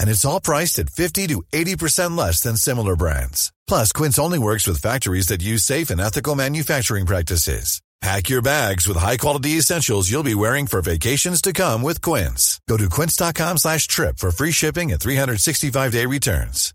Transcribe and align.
And 0.00 0.08
it's 0.08 0.24
all 0.24 0.40
priced 0.40 0.80
at 0.80 0.90
50 0.90 1.28
to 1.28 1.42
80% 1.52 2.16
less 2.16 2.40
than 2.40 2.56
similar 2.56 2.96
brands. 2.96 3.52
Plus, 3.68 3.92
Quince 3.92 4.18
only 4.18 4.38
works 4.38 4.66
with 4.66 4.82
factories 4.82 5.28
that 5.28 5.42
use 5.42 5.62
safe 5.62 5.90
and 5.90 6.00
ethical 6.00 6.34
manufacturing 6.34 7.06
practices. 7.06 7.80
Pack 8.00 8.30
your 8.30 8.40
bags 8.40 8.88
with 8.88 8.96
high-quality 8.96 9.58
essentials 9.58 10.10
you'll 10.10 10.22
be 10.22 10.34
wearing 10.34 10.66
for 10.66 10.80
vacations 10.80 11.42
to 11.42 11.52
come 11.52 11.82
with 11.82 12.00
Quince. 12.00 12.58
Go 12.66 12.78
to 12.78 12.88
quince.com 12.88 13.58
slash 13.58 13.86
trip 13.86 14.16
for 14.16 14.30
free 14.30 14.52
shipping 14.52 14.90
and 14.90 15.00
365-day 15.00 16.06
returns. 16.06 16.72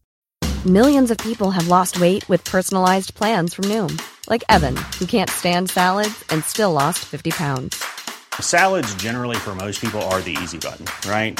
Millions 0.66 1.10
of 1.10 1.18
people 1.18 1.50
have 1.50 1.68
lost 1.68 2.00
weight 2.00 2.28
with 2.30 2.44
personalized 2.44 3.16
plans 3.16 3.56
from 3.56 3.66
Noom, 3.66 4.02
like 4.30 4.44
Evan, 4.50 4.78
who 5.00 5.08
can't 5.08 5.30
stand 5.30 5.70
salads 5.70 6.24
and 6.30 6.44
still 6.44 6.72
lost 6.72 7.00
50 7.06 7.32
pounds. 7.32 7.84
Salads, 8.40 8.94
generally, 8.96 9.38
for 9.38 9.56
most 9.56 9.82
people, 9.82 10.02
are 10.04 10.22
the 10.22 10.38
easy 10.44 10.60
button, 10.60 10.86
right? 11.10 11.40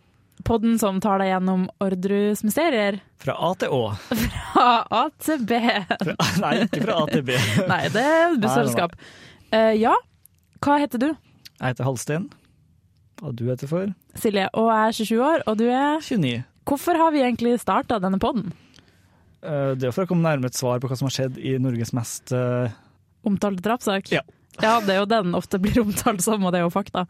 Podden 0.47 0.77
som 0.81 0.99
tar 1.03 1.21
deg 1.21 1.31
gjennom 1.31 1.67
Ordrus 1.83 2.43
mysterier. 2.47 2.99
Fra 3.21 3.35
A 3.37 3.51
til 3.61 3.73
Å. 3.75 3.81
Fra 4.51 4.67
A 4.89 5.03
til 5.21 5.43
B. 5.47 5.59
Fra, 5.61 6.15
nei, 6.41 6.53
ikke 6.65 6.83
fra 6.85 6.99
A 7.03 7.07
til 7.11 7.25
B. 7.27 7.37
Nei, 7.71 7.81
det 7.93 8.05
er 8.15 8.37
busselskap. 8.41 8.95
Uh, 9.51 9.73
ja, 9.77 9.93
hva 10.61 10.77
heter 10.81 11.01
du? 11.01 11.09
Jeg 11.61 11.73
heter 11.75 11.85
Halstein. 11.87 12.29
Og 13.21 13.35
du 13.37 13.45
heter 13.51 13.69
for? 13.69 13.91
Silje, 14.17 14.47
og 14.57 14.71
jeg 14.71 14.87
er 14.87 14.97
27 14.97 15.23
år, 15.27 15.43
og 15.45 15.57
du 15.59 15.67
er 15.69 16.01
29. 16.01 16.41
Hvorfor 16.69 16.97
har 16.97 17.13
vi 17.13 17.21
egentlig 17.21 17.55
starta 17.61 17.99
denne 18.01 18.19
podden? 18.21 18.51
Eh, 19.41 19.73
Det 19.77 19.89
er 19.89 19.95
for 19.95 20.05
å 20.05 20.09
komme 20.09 20.25
nærmere 20.25 20.53
et 20.53 20.57
svar 20.57 20.81
på 20.81 20.89
hva 20.89 20.97
som 20.97 21.09
har 21.09 21.15
skjedd 21.15 21.37
i 21.37 21.55
Norges 21.61 21.93
mest 21.97 22.33
uh... 22.33 22.69
Omtalte 23.27 23.61
drapssak? 23.65 24.09
Ja. 24.13 24.23
ja, 24.61 24.75
det 24.81 24.95
er 24.95 25.01
jo 25.03 25.09
den 25.09 25.35
ofte 25.37 25.59
blir 25.61 25.83
omtalt 25.83 26.23
som, 26.25 26.41
og 26.45 26.53
det 26.53 26.61
er 26.61 26.65
jo 26.65 26.73
fakta. 26.73 27.05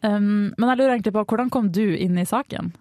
Um, 0.00 0.52
men 0.56 0.70
jeg 0.70 0.80
lurer 0.80 0.94
egentlig 0.94 1.14
på, 1.16 1.26
hvordan 1.28 1.50
kom 1.52 1.68
du 1.74 1.84
inn 1.92 2.16
i 2.20 2.28
saken? 2.28 2.72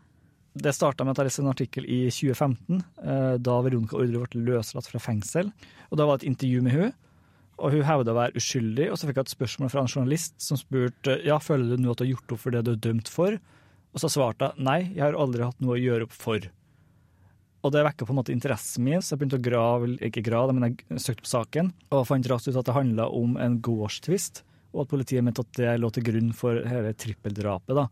Det 0.60 0.74
starta 0.76 1.06
med 1.06 1.14
at 1.14 1.22
jeg 1.22 1.30
leste 1.30 1.44
en 1.44 1.52
artikkel 1.52 1.86
i 1.86 2.00
2015, 2.10 2.80
eh, 3.04 3.36
da 3.44 3.60
Veronica 3.64 4.00
Ordre 4.00 4.26
ble 4.26 4.42
løslatt 4.48 4.90
fra 4.90 5.00
fengsel. 5.00 5.52
Og 5.92 6.00
Da 6.00 6.08
var 6.08 6.18
det 6.18 6.26
et 6.26 6.32
intervju 6.34 6.64
med 6.66 6.76
hun, 6.76 6.94
og 7.60 7.76
hun 7.76 7.86
hevda 7.86 8.12
å 8.12 8.18
være 8.18 8.40
uskyldig. 8.40 8.90
Og 8.90 8.98
så 8.98 9.08
fikk 9.08 9.20
jeg 9.20 9.28
et 9.28 9.36
spørsmål 9.36 9.72
fra 9.72 9.84
en 9.84 9.92
journalist 9.92 10.36
som 10.42 10.60
spurte 10.60 11.20
ja, 11.28 11.38
føler 11.44 11.76
du 11.76 11.84
nå 11.84 11.94
at 11.94 12.02
du 12.02 12.08
har 12.08 12.14
gjort 12.16 12.36
opp 12.36 12.44
for 12.44 12.56
det 12.56 12.64
du 12.66 12.74
er 12.74 12.82
dømt 12.82 13.12
for. 13.12 13.38
Og 13.94 14.02
så 14.04 14.10
svarte 14.12 14.50
jeg 14.50 14.66
nei, 14.66 14.80
jeg 14.96 15.04
har 15.06 15.18
aldri 15.18 15.46
hatt 15.46 15.62
noe 15.62 15.78
å 15.78 15.82
gjøre 15.82 16.10
opp 16.10 16.16
for. 16.16 16.50
Og 17.60 17.74
det 17.76 17.84
vekka 17.84 18.08
på 18.08 18.14
en 18.14 18.20
måte 18.22 18.34
interessen 18.34 18.86
min, 18.86 19.02
så 19.04 19.14
jeg 19.14 19.22
begynte 19.22 19.40
å 19.40 19.44
grave, 19.44 19.90
ikke 20.08 20.24
grave, 20.24 20.56
men 20.56 20.70
jeg 20.70 21.02
søkte 21.04 21.26
på 21.26 21.34
saken, 21.34 21.74
og 21.92 22.06
fant 22.08 22.30
raskt 22.32 22.48
ut 22.48 22.60
at 22.60 22.70
det 22.70 22.76
handla 22.78 23.10
om 23.12 23.36
en 23.42 23.58
gårdstvist, 23.66 24.46
og 24.74 24.84
at 24.84 24.92
politiet 24.92 25.24
mente 25.26 25.42
at 25.42 25.52
det 25.58 25.76
lå 25.82 25.90
til 25.96 26.06
grunn 26.06 26.32
for 26.38 26.60
hele 26.70 26.94
trippeldrapet. 26.94 27.76
da. 27.76 27.88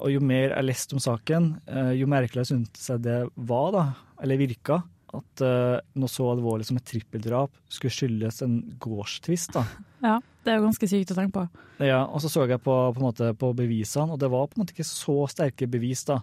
Og 0.00 0.12
jo 0.12 0.20
mer 0.22 0.52
jeg 0.54 0.66
leste 0.68 0.94
om 0.94 1.02
saken, 1.02 1.48
eh, 1.66 1.92
jo 1.98 2.06
merkeligere 2.10 2.50
syntes 2.52 2.88
jeg 2.92 3.02
det 3.02 3.20
var, 3.36 3.72
da, 3.74 3.84
eller 4.22 4.38
virka, 4.38 4.82
at 5.12 5.42
eh, 5.44 5.80
noe 6.00 6.08
så 6.08 6.28
alvorlig 6.32 6.64
som 6.68 6.78
et 6.78 6.86
trippeldrap 6.88 7.50
skulle 7.68 7.92
skyldes 7.92 8.42
en 8.46 8.60
gårdstvist. 8.78 9.52
da. 9.58 9.64
Ja, 10.02 10.16
Det 10.42 10.50
er 10.50 10.56
jo 10.58 10.64
ganske 10.66 10.88
sykt 10.90 11.12
å 11.14 11.14
tenke 11.14 11.32
på. 11.36 11.42
Ja, 11.86 12.00
og 12.06 12.18
så 12.22 12.30
så 12.32 12.46
jeg 12.50 12.58
på, 12.64 12.74
på, 12.96 13.10
på 13.38 13.50
bevisene, 13.54 14.10
og 14.10 14.18
det 14.18 14.30
var 14.32 14.48
på 14.50 14.56
en 14.58 14.64
måte 14.64 14.74
ikke 14.74 14.86
så 14.88 15.14
sterke 15.30 15.68
bevis. 15.70 16.02
da. 16.08 16.20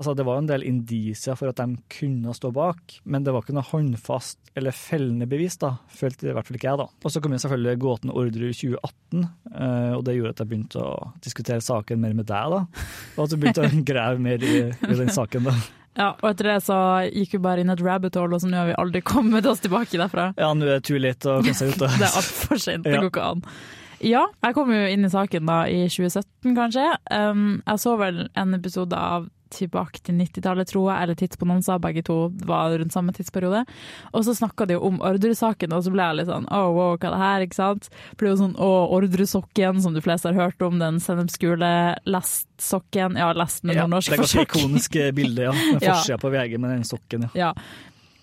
Altså, 0.00 0.14
Det 0.16 0.24
var 0.24 0.38
en 0.40 0.46
del 0.48 0.62
indisier 0.64 1.36
for 1.36 1.50
at 1.52 1.58
de 1.60 1.76
kunne 1.92 2.32
stå 2.32 2.48
bak, 2.56 2.94
men 3.04 3.22
det 3.22 3.34
var 3.36 3.42
ikke 3.44 3.52
noe 3.52 3.66
håndfast 3.68 4.38
eller 4.56 4.72
fellende 4.72 5.26
bevis, 5.28 5.58
da, 5.60 5.74
følte 5.92 6.30
i 6.30 6.32
hvert 6.32 6.46
fall 6.48 6.56
ikke 6.56 6.70
jeg. 6.70 6.78
da. 6.80 6.86
Og 7.04 7.12
Så 7.12 7.20
kom 7.20 7.32
jo 7.36 7.38
selvfølgelig 7.42 7.78
gåten 7.82 8.10
Ordre 8.14 8.48
i 8.48 8.54
2018, 8.56 9.26
eh, 9.52 9.92
og 9.98 10.04
det 10.08 10.14
gjorde 10.16 10.32
at 10.32 10.40
jeg 10.40 10.48
begynte 10.54 10.80
å 10.80 10.94
diskutere 11.22 11.60
saken 11.60 12.00
mer 12.00 12.14
med 12.16 12.26
deg. 12.32 12.54
da. 12.56 12.62
Og 13.18 13.24
at 13.26 13.30
du 13.30 13.36
begynte 13.36 13.66
å 13.68 13.84
grave 13.92 14.18
mer 14.18 14.40
i, 14.42 14.54
i 14.72 14.96
den 15.02 15.12
saken. 15.12 15.44
da. 15.50 15.54
Ja, 15.98 16.08
Og 16.22 16.30
etter 16.30 16.46
det 16.48 16.56
så 16.64 16.78
gikk 17.12 17.32
vi 17.36 17.38
bare 17.44 17.60
inn 17.60 17.70
et 17.74 17.80
rabbit 17.84 18.14
hole, 18.16 18.34
og 18.38 18.40
så 18.40 18.48
nå 18.48 18.56
har 18.56 18.70
vi 18.70 18.76
aldri 18.80 19.02
kommet 19.04 19.44
oss 19.50 19.60
tilbake 19.60 19.98
derfra. 20.00 20.30
Ja, 20.38 20.52
nå 20.54 20.64
er 20.64 20.78
det 20.78 20.84
too 20.88 20.96
late 21.02 21.28
å 21.28 21.40
komme 21.42 21.52
seg 21.58 21.74
ut. 21.74 21.80
da. 21.82 21.88
Det 22.00 22.06
er 22.08 22.16
altfor 22.22 22.62
sent, 22.62 22.84
det 22.88 22.94
Ja. 22.96 23.00
går 23.04 23.10
ikke 23.12 23.26
an. 23.34 23.42
Ja, 24.00 24.22
jeg 24.46 24.54
kom 24.56 24.70
jo 24.72 24.80
inn 24.88 25.04
i 25.04 25.10
saken 25.12 25.44
da 25.44 25.58
i 25.68 25.82
2017, 25.92 26.54
kanskje. 26.56 26.86
Um, 27.12 27.60
jeg 27.66 27.82
så 27.82 27.98
vel 28.00 28.22
en 28.32 28.54
episode 28.56 28.96
av 28.96 29.26
Tilbake 29.50 30.00
til 30.06 30.14
90-tallet, 30.20 30.68
tror 30.70 30.86
jeg, 30.92 31.02
eller 31.02 31.18
Tidsbonanza, 31.18 31.78
begge 31.82 32.02
to 32.06 32.16
var 32.46 32.76
rundt 32.78 32.94
samme 32.94 33.12
tidsperiode. 33.16 33.64
Og 34.14 34.24
så 34.26 34.34
snakka 34.38 34.66
de 34.70 34.76
jo 34.78 34.84
om 34.86 35.00
ordresaken, 35.02 35.72
og 35.74 35.82
så 35.84 35.90
ble 35.94 36.06
jeg 36.06 36.20
litt 36.20 36.30
sånn 36.30 36.46
oh, 36.54 36.70
wow, 36.76 36.94
hva 36.96 37.10
er 37.10 37.14
det 37.16 37.20
her, 37.24 37.46
ikke 37.48 37.58
sant? 37.58 37.88
For 38.14 38.22
det 38.24 38.28
er 38.30 38.34
jo 38.36 38.40
sånn 38.44 38.56
å, 38.62 38.70
ordresokken, 38.98 39.82
som 39.82 39.96
de 39.96 40.04
fleste 40.04 40.30
har 40.30 40.38
hørt 40.38 40.62
om, 40.62 40.78
den 40.80 41.00
sennepsgule 41.02 41.72
lestsokken. 42.06 43.16
Ja, 43.20 43.32
lest 43.36 43.64
med 43.64 43.76
Ja, 43.76 43.84
nordnorsk 43.86 44.10
det 44.12 44.18
er 44.18 44.24
ganske 44.24 44.46
ikoniske 44.46 45.04
ikonisk 45.10 45.14
bilde, 45.16 45.48
ja. 45.50 45.52
Forsida 45.80 46.14
Ja. 46.14 46.18
på 46.22 46.30
VG 46.32 46.58
med 46.58 46.70
den 46.76 46.84
sokken. 46.88 47.28
ja. 47.34 47.50
Ja. 47.50 47.54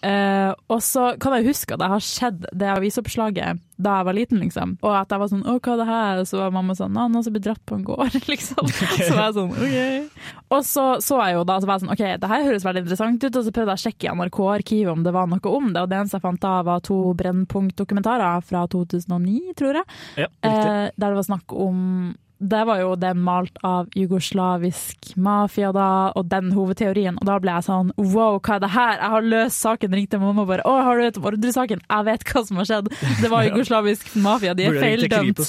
Eh, 0.06 0.52
og 0.70 0.82
så 0.86 1.08
kan 1.22 1.34
jeg 1.38 1.48
huske 1.50 1.74
at 1.74 1.82
jeg 1.82 1.90
har 1.90 2.04
sett 2.06 2.44
det 2.54 2.70
avisoppslaget 2.70 3.64
da 3.82 3.96
jeg 4.00 4.08
var 4.08 4.16
liten, 4.18 4.42
liksom. 4.42 4.76
Og 4.86 4.94
at 4.94 5.14
jeg 5.14 5.22
var 5.22 5.30
sånn 5.30 5.44
'Å, 5.46 5.58
hva 5.62 5.74
er 5.74 5.78
det 5.78 5.88
her?' 5.88 6.20
Og 6.22 6.28
så 6.30 6.38
var 6.38 6.52
mamma 6.54 6.74
sånn 6.78 6.94
noen 6.94 7.24
som 7.24 7.34
blir 7.34 7.46
dratt 7.46 7.64
på 7.66 7.76
en 7.78 7.86
gård', 7.86 8.28
liksom. 8.34 8.68
Så 9.08 9.14
var 9.14 9.30
jeg 9.30 9.38
sånn 9.38 9.54
OK. 9.54 10.12
Og 10.50 10.62
så 10.66 10.86
så 11.02 11.18
jeg 11.26 11.38
jo 11.38 11.44
da, 11.44 11.60
så 11.60 11.68
var 11.68 11.78
jeg 11.78 11.86
sånn 11.86 11.94
OK, 11.94 12.06
det 12.22 12.30
her 12.30 12.46
høres 12.46 12.66
veldig 12.66 12.84
interessant 12.86 13.24
ut, 13.24 13.36
og 13.36 13.44
så 13.46 13.54
prøvde 13.54 13.74
jeg 13.74 13.82
å 13.82 13.86
sjekke 13.86 14.08
i 14.08 14.14
NRK-arkivet 14.18 14.94
om 14.94 15.04
det 15.04 15.14
var 15.14 15.28
noe 15.28 15.54
om 15.54 15.74
det, 15.74 15.82
og 15.82 15.90
det 15.90 15.98
eneste 15.98 16.18
jeg 16.18 16.26
fant 16.26 16.42
da, 16.42 16.54
var 16.64 16.80
to 16.86 17.14
Brennpunkt-dokumentarer 17.18 18.42
fra 18.46 18.66
2009, 18.68 19.54
tror 19.58 19.82
jeg, 19.82 19.86
Ja, 20.18 20.30
eh, 20.42 20.90
der 20.98 21.10
det 21.10 21.18
var 21.18 21.28
snakk 21.28 21.54
om 21.54 22.16
det 22.40 22.64
var 22.68 22.80
jo 22.80 22.96
den 22.96 23.18
malt 23.26 23.58
av 23.66 23.88
jugoslavisk 23.98 25.16
mafia 25.18 25.72
da, 25.74 26.12
og 26.16 26.28
den 26.30 26.52
hovedteorien. 26.54 27.18
Og 27.22 27.26
da 27.28 27.38
ble 27.42 27.54
jeg 27.56 27.66
sånn 27.68 27.92
wow, 27.98 28.38
hva 28.40 28.58
er 28.58 28.64
det 28.64 28.70
her? 28.74 28.94
Jeg 29.02 29.12
har 29.14 29.26
løst 29.26 29.64
saken, 29.64 29.96
ringte 29.98 30.20
mamma 30.22 30.46
bare 30.46 30.66
å, 30.68 30.76
har 30.86 30.98
du 31.00 31.06
hørt 31.08 31.18
om 31.22 31.28
Ordre-saken? 31.32 31.82
Jeg 31.90 32.08
vet 32.08 32.26
hva 32.30 32.44
som 32.48 32.60
har 32.62 32.70
skjedd. 32.70 32.92
Det 33.24 33.32
var 33.32 33.44
jugoslavisk 33.50 34.12
mafia, 34.22 34.54
de 34.58 34.68
er 34.68 34.78
feildømt. 34.84 35.40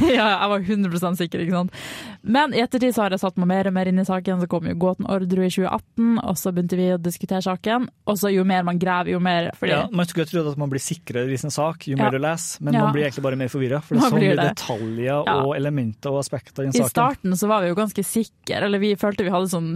Ja, 0.16 0.26
jeg 0.36 0.50
var 0.52 0.60
100 0.60 1.16
sikker, 1.16 1.42
ikke 1.46 1.56
sant. 1.56 1.72
Men 2.26 2.52
i 2.56 2.60
ettertid 2.64 2.94
så 2.96 3.06
har 3.06 3.14
jeg 3.16 3.22
satt 3.22 3.36
meg 3.40 3.48
mer 3.50 3.68
og 3.70 3.74
mer 3.76 3.88
inn 3.90 3.98
i 4.02 4.06
saken. 4.06 4.40
Så 4.42 4.48
kom 4.50 4.66
jo 4.68 4.74
gåten 4.80 5.06
Ordre 5.08 5.46
i 5.46 5.50
2018, 5.52 6.18
og 6.22 6.36
så 6.40 6.52
begynte 6.54 6.78
vi 6.78 6.90
å 6.94 7.00
diskutere 7.00 7.42
saken. 7.44 7.88
Og 8.06 8.18
så 8.20 8.32
jo 8.34 8.44
mer 8.48 8.64
man 8.66 8.78
graver, 8.82 9.12
jo 9.16 9.20
mer 9.22 9.50
fordi 9.56 9.72
Ja, 9.76 9.82
man 9.92 10.06
skulle 10.08 10.26
trodd 10.28 10.48
at 10.52 10.58
man 10.60 10.70
blir 10.72 10.82
sikrere 10.82 11.30
i 11.32 11.36
sin 11.40 11.50
sak 11.54 11.86
jo 11.88 11.96
Ja. 11.96 12.04
mer 12.04 12.10
du 12.16 12.18
leser, 12.22 12.62
men 12.62 12.74
Ja. 12.74 12.84
man 12.84 12.92
blir 12.94 13.04
egentlig 13.06 13.22
bare 13.22 13.36
mer 13.36 13.48
forvirra. 13.52 13.82
For 13.82 13.94
det 13.94 14.02
er 14.04 14.10
så 14.10 14.20
mye 14.20 14.36
det. 14.36 14.56
detaljer 14.56 15.06
Ja. 15.26 15.36
og 15.44 15.56
elementer 15.56 15.85
og 16.08 16.18
aspekter 16.22 16.64
i 16.64 16.70
en 16.70 16.74
I 16.74 16.82
saken. 16.82 16.92
starten 16.92 17.36
så 17.38 17.50
var 17.50 17.64
vi 17.64 17.70
jo 17.72 17.78
ganske 17.78 18.04
sikre, 18.06 18.64
eller 18.66 18.82
vi 18.82 18.94
følte 19.00 19.26
vi 19.26 19.34
hadde 19.34 19.52
sånn 19.52 19.70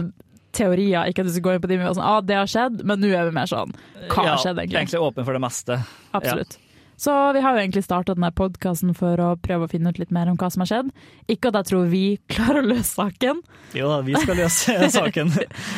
teorier, 0.55 1.07
ikke 1.07 1.23
at 1.23 1.29
vi 1.29 1.35
skulle 1.37 1.47
gå 1.47 1.53
inn 1.55 1.63
på 1.63 1.71
de, 1.71 1.77
men 1.77 1.85
vi 1.85 1.91
var 1.91 1.99
sånn, 1.99 2.09
ah, 2.09 2.19
det 2.25 2.41
har 2.41 2.49
skjedd, 2.51 2.81
men 2.87 2.99
nå 2.99 3.13
er 3.15 3.29
vi 3.29 3.37
mer 3.37 3.47
sånn, 3.47 3.71
hva 4.09 4.25
ja, 4.27 4.33
har 4.33 4.43
skjedd 4.43 4.59
egentlig? 4.59 4.81
Egentlig 4.83 5.05
åpen 5.07 5.27
for 5.27 5.37
det 5.37 5.43
meste. 5.45 5.79
Absolutt. 6.17 6.59
Så 7.01 7.13
vi 7.33 7.41
har 7.41 7.55
jo 7.55 7.61
egentlig 7.63 7.81
starta 7.81 8.13
denne 8.13 8.29
podkasten 8.37 8.91
for 8.93 9.17
å 9.25 9.31
prøve 9.41 9.65
å 9.65 9.69
finne 9.71 9.89
ut 9.89 9.97
litt 9.97 10.11
mer 10.13 10.29
om 10.29 10.35
hva 10.37 10.51
som 10.53 10.61
har 10.61 10.69
skjedd. 10.69 10.91
Ikke 11.33 11.49
at 11.49 11.55
jeg 11.57 11.69
tror 11.71 11.87
vi 11.89 12.03
klarer 12.33 12.61
å 12.61 12.67
løse 12.67 12.91
saken. 12.91 13.39
Jo 13.73 13.87
da, 13.89 13.95
vi 14.05 14.13
skal 14.21 14.37
løse 14.37 14.75
saken. 14.99 15.31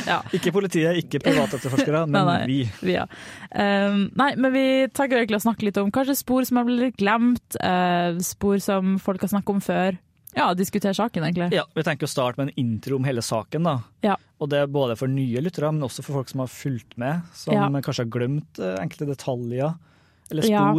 Ja. 0.10 0.20
Ikke 0.36 0.52
politiet, 0.52 1.00
ikke 1.06 1.22
privatetterforskere, 1.24 2.04
men 2.12 2.18
Nei, 2.18 2.26
nei, 2.28 2.50
vi. 2.50 2.60
vi 2.84 2.98
ja. 2.98 3.06
Um, 3.56 4.10
nei, 4.20 4.34
men 4.36 4.52
vi 4.52 4.66
tenker 4.92 5.22
egentlig 5.22 5.40
å 5.40 5.46
snakke 5.46 5.70
litt 5.70 5.80
om 5.80 5.94
kanskje 5.96 6.18
spor 6.20 6.44
som 6.50 6.60
har 6.60 6.68
blitt 6.68 6.90
litt 6.90 7.00
glemt, 7.00 7.60
uh, 7.62 8.20
spor 8.20 8.60
som 8.66 8.98
folk 9.00 9.24
har 9.24 9.32
snakket 9.32 9.56
om 9.56 9.64
før. 9.64 10.02
Ja, 10.36 10.54
diskutere 10.58 10.94
saken, 10.98 11.24
egentlig. 11.24 11.52
Ja, 11.54 11.64
Vi 11.76 11.84
tenker 11.84 12.08
å 12.08 12.10
starte 12.10 12.38
med 12.38 12.50
en 12.50 12.60
intro 12.66 12.96
om 12.98 13.04
hele 13.04 13.22
saken. 13.22 13.64
da. 13.64 13.76
Ja. 14.02 14.16
Og 14.42 14.50
Det 14.50 14.60
er 14.64 14.68
både 14.68 14.98
for 14.98 15.08
nye 15.08 15.42
lyttere, 15.42 15.72
men 15.72 15.82
også 15.84 16.04
for 16.04 16.14
folk 16.14 16.30
som 16.30 16.40
har 16.40 16.48
fulgt 16.48 16.98
med, 16.98 17.22
som 17.34 17.54
Ja. 17.54 17.68
kanskje 17.70 18.04
har 18.06 18.12
glemt 18.12 18.60
eh, 18.60 18.76
enkelte 18.82 19.08
detaljer 19.08 19.76
eller 20.32 20.44
Ja. 20.50 20.74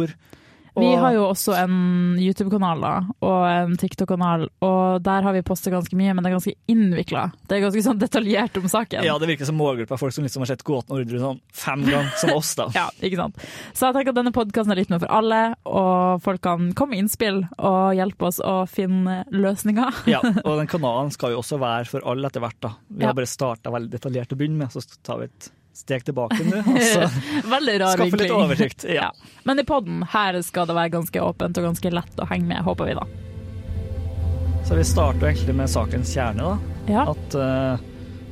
Vi 0.75 0.91
har 0.99 1.13
jo 1.15 1.23
også 1.29 1.53
en 1.57 1.75
YouTube-kanal 2.19 2.83
og 3.23 3.45
en 3.47 3.75
TikTok-kanal, 3.79 4.47
og 4.65 5.01
der 5.05 5.21
har 5.23 5.33
vi 5.35 5.41
postet 5.47 5.71
ganske 5.73 5.95
mye, 5.95 6.13
men 6.13 6.23
det 6.25 6.31
er 6.31 6.35
ganske 6.35 6.53
innvikla. 6.71 7.23
Det 7.47 7.57
er 7.57 7.63
ganske 7.63 7.83
sånn 7.85 7.99
detaljert 8.01 8.57
om 8.59 8.67
saken. 8.71 9.03
Ja, 9.07 9.17
Det 9.21 9.29
virker 9.29 9.45
som 9.47 9.55
målgruppa 9.59 9.97
folk 9.97 10.13
som 10.15 10.25
liksom 10.27 10.43
har 10.43 10.51
sett 10.51 10.63
Gåten 10.67 10.95
Orderud 10.97 11.21
sånn 11.23 11.39
fem 11.53 11.85
ganger, 11.87 12.11
som 12.19 12.33
oss. 12.35 12.53
da. 12.59 12.67
Ja, 12.75 12.89
ikke 13.01 13.21
sant. 13.21 13.39
Så 13.73 13.87
jeg 13.89 13.95
tenker 13.99 14.11
at 14.15 14.19
denne 14.19 14.35
podkasten 14.35 14.71
er 14.75 14.81
litt 14.81 14.91
mer 14.91 14.99
for 15.05 15.11
alle, 15.15 15.41
og 15.65 16.21
folk 16.25 16.41
kan 16.45 16.71
komme 16.77 16.95
med 16.95 17.05
innspill 17.05 17.43
og 17.57 17.95
hjelpe 17.95 18.27
oss 18.29 18.41
å 18.43 18.65
finne 18.69 19.23
løsninger. 19.31 20.03
Ja, 20.15 20.19
og 20.21 20.57
den 20.61 20.67
kanalen 20.71 21.11
skal 21.15 21.31
jo 21.35 21.39
også 21.43 21.57
være 21.61 21.87
for 21.89 22.03
alle 22.05 22.27
etter 22.27 22.43
hvert. 22.43 22.59
da. 22.61 22.75
Vi 22.89 23.01
Ja. 23.03 23.07
har 23.13 23.17
bare 23.17 23.29
starta 23.31 23.71
veldig 23.71 23.91
detaljert 23.95 24.33
å 24.33 24.37
begynne 24.39 24.57
med, 24.65 24.73
så 24.75 24.83
tar 25.03 25.19
vi 25.23 25.31
et 25.31 25.51
steg 25.75 26.05
tilbake 26.07 26.39
nå. 26.47 26.61
Og 26.63 26.81
så 26.81 27.07
Veldig 27.55 27.75
rar 27.81 27.97
skaffe 27.99 28.19
litt 28.21 28.31
oversikt. 28.33 28.85
Ja. 28.87 29.09
Ja. 29.09 29.31
Men 29.43 29.59
i 29.59 29.65
podden 29.67 30.03
her 30.13 30.37
skal 30.45 30.69
det 30.69 30.75
være 30.77 30.93
ganske 30.95 31.21
åpent 31.21 31.59
og 31.59 31.67
ganske 31.69 31.91
lett 31.93 32.21
å 32.23 32.27
henge 32.31 32.47
med, 32.49 32.63
håper 32.65 32.89
vi 32.89 32.95
da. 32.97 33.05
Så 34.65 34.75
vi 34.79 34.85
starter 34.87 35.27
egentlig 35.29 35.55
med 35.59 35.69
sakens 35.69 36.13
kjerne. 36.15 36.55
da. 36.55 36.79
Ja, 36.89 37.03
At 37.11 37.35
uh, 37.37 37.83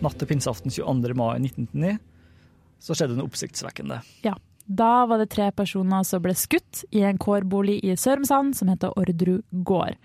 natt 0.01 0.17
til 0.19 0.29
pinseaften 0.31 0.73
22. 0.73 1.13
mai 1.19 1.35
1909 1.43 1.99
så 2.83 2.95
skjedde 2.97 3.15
noe 3.19 3.29
oppsiktsvekkende. 3.29 4.01
ja. 4.25 4.35
Da 4.63 5.03
var 5.09 5.19
det 5.19 5.25
tre 5.33 5.49
personer 5.51 6.05
som 6.07 6.21
ble 6.23 6.31
skutt 6.39 6.85
i 6.95 7.01
en 7.03 7.17
kårbolig 7.19 7.81
i 7.83 7.97
Sørumsand 7.99 8.53
som 8.55 8.69
heter 8.71 8.93
Orderud 8.95 9.41
gård. 9.67 9.97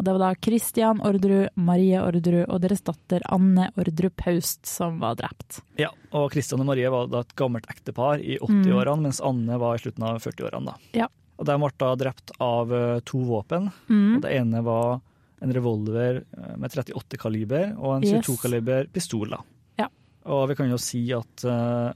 Og 0.00 0.04
det 0.06 0.14
var 0.16 0.22
da 0.22 0.36
Christian 0.40 1.02
Orderud, 1.04 1.50
Marie 1.60 1.98
Orderud 2.00 2.46
og 2.46 2.62
deres 2.64 2.80
datter 2.86 3.20
Anne 3.28 3.66
Orderud 3.76 4.14
Paust 4.16 4.64
som 4.64 4.96
var 5.02 5.18
drept. 5.18 5.58
Ja, 5.76 5.90
og 6.16 6.30
Kristian 6.32 6.62
og 6.64 6.70
Marie 6.70 6.88
var 6.88 7.10
da 7.12 7.20
et 7.20 7.34
gammelt 7.36 7.68
ektepar 7.68 8.22
i 8.24 8.38
80-årene, 8.40 9.04
mens 9.04 9.20
Anne 9.20 9.58
var 9.60 9.76
i 9.76 9.82
slutten 9.82 10.06
av 10.08 10.22
40-årene. 10.24 10.72
da. 10.72 11.02
Ja. 11.02 11.10
Og 11.36 11.44
De 11.44 11.56
ble 11.60 11.70
da 11.84 11.90
drept 12.00 12.32
av 12.40 12.72
eh, 12.72 13.02
to 13.04 13.20
våpen. 13.28 13.68
Mm. 13.92 14.16
Og 14.16 14.24
Det 14.24 14.32
ene 14.38 14.64
var 14.64 15.02
en 15.44 15.52
revolver 15.56 16.22
eh, 16.22 16.56
med 16.56 16.72
38-kaliber 16.72 17.74
og 17.76 17.98
en 17.98 18.08
22-kaliber 18.08 18.88
pistol. 18.96 19.36
da. 19.36 19.42
Ja. 19.84 19.90
Og 20.32 20.46
vi 20.48 20.56
kan 20.62 20.72
jo 20.72 20.80
si 20.80 21.04
at 21.12 21.44
uh, 21.44 21.92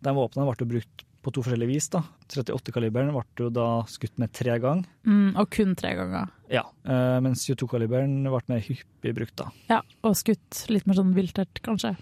de 0.00 0.16
våpnene 0.16 0.48
ble 0.48 0.72
brukt 0.78 1.04
på 1.24 1.32
to 1.34 1.42
forskjellige 1.42 1.70
vis. 1.72 1.88
da. 1.92 2.02
38-kaliberen 2.30 3.10
ble 3.14 3.22
jo 3.40 3.48
da 3.54 3.66
skutt 3.90 4.18
med 4.20 4.32
tre 4.36 4.58
ganger, 4.62 4.84
Mm, 5.04 5.34
og 5.36 5.50
kun 5.52 5.74
tre 5.76 5.94
ganger. 5.98 6.28
ja. 6.48 6.62
eh, 6.84 7.18
mens 7.24 7.42
22-kaliberen 7.48 8.22
ble 8.24 8.40
mer 8.48 8.60
hyppig 8.64 9.14
brukt. 9.16 9.34
da. 9.36 9.48
Ja, 9.68 9.80
og 10.04 10.14
skutt 10.16 10.64
litt 10.72 10.86
mer 10.86 10.94
sånn 11.00 11.14
viltert, 11.16 11.60
kanskje. 11.64 11.94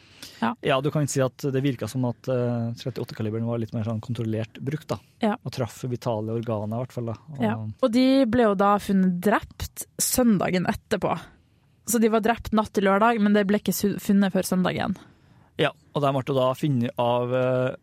Ja, 0.62 0.80
du 0.82 0.90
kan 0.90 1.02
ikke 1.06 1.12
si 1.14 1.20
at 1.22 1.38
det 1.54 1.62
virka 1.62 1.86
som 1.90 2.04
at 2.08 2.28
eh, 2.28 2.72
38-kaliberen 2.78 3.46
var 3.46 3.58
litt 3.62 3.72
mer 3.74 3.84
sånn 3.86 4.00
kontrollert 4.02 4.58
brukt. 4.60 4.88
da. 4.88 4.98
Ja. 5.22 5.36
Og 5.44 5.52
traff 5.54 5.84
vitale 5.90 6.34
organer, 6.34 6.76
i 6.76 6.82
hvert 6.84 6.92
fall. 6.92 7.06
da. 7.12 7.16
Og, 7.38 7.42
Ja. 7.42 7.54
Og 7.82 7.92
de 7.92 8.24
ble 8.26 8.42
jo 8.50 8.54
da 8.58 8.76
funnet 8.78 9.20
drept 9.22 9.86
søndagen 10.02 10.66
etterpå. 10.66 11.18
Så 11.86 11.98
de 12.00 12.08
var 12.08 12.20
drept 12.22 12.52
natt 12.54 12.72
til 12.72 12.84
lørdag, 12.86 13.18
men 13.20 13.32
det 13.34 13.46
ble 13.46 13.58
ikke 13.58 13.74
funnet 14.00 14.32
før 14.32 14.46
søndagen. 14.46 14.96
ja, 15.58 15.70
og 15.94 16.00
de 16.02 16.12
ble 16.14 16.34
da 16.34 16.52
funnet 16.54 16.90
av 16.98 17.32
uh, 17.34 17.74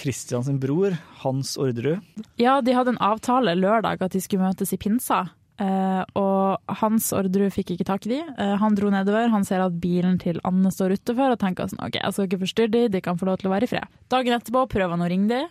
Christian 0.00 0.44
sin 0.46 0.58
bror, 0.62 0.96
Hans 1.22 1.56
Orderud. 1.60 2.02
Ja, 2.40 2.60
de 2.64 2.74
hadde 2.76 2.94
en 2.94 3.02
avtale 3.02 3.56
lørdag 3.58 4.02
at 4.04 4.14
de 4.14 4.22
skulle 4.22 4.44
møtes 4.44 4.74
i 4.74 4.78
pinsa. 4.80 5.24
Eh, 5.62 6.02
og 6.18 6.78
Hans 6.80 7.12
Orderud 7.14 7.52
fikk 7.54 7.74
ikke 7.74 7.86
tak 7.86 8.08
i 8.08 8.16
de. 8.16 8.20
Eh, 8.26 8.54
han 8.58 8.74
dro 8.74 8.90
nedover, 8.90 9.28
han 9.30 9.46
ser 9.46 9.62
at 9.62 9.76
bilen 9.82 10.18
til 10.22 10.40
Anne 10.46 10.72
står 10.74 10.96
utenfor 10.98 11.36
og 11.36 11.38
tenker 11.42 11.70
sånn, 11.70 11.84
ok, 11.84 12.00
jeg 12.00 12.16
skal 12.16 12.28
ikke 12.28 12.40
forstyrre 12.42 12.74
de, 12.74 12.82
de 12.96 13.02
kan 13.04 13.20
få 13.20 13.28
lov 13.28 13.38
til 13.40 13.50
å 13.50 13.54
være 13.54 13.68
i 13.68 13.70
fred. 13.70 14.00
Dagen 14.10 14.34
etterpå 14.34 14.64
prøver 14.72 14.96
han 14.96 15.06
å 15.06 15.10
ringe 15.10 15.30
de. 15.30 15.44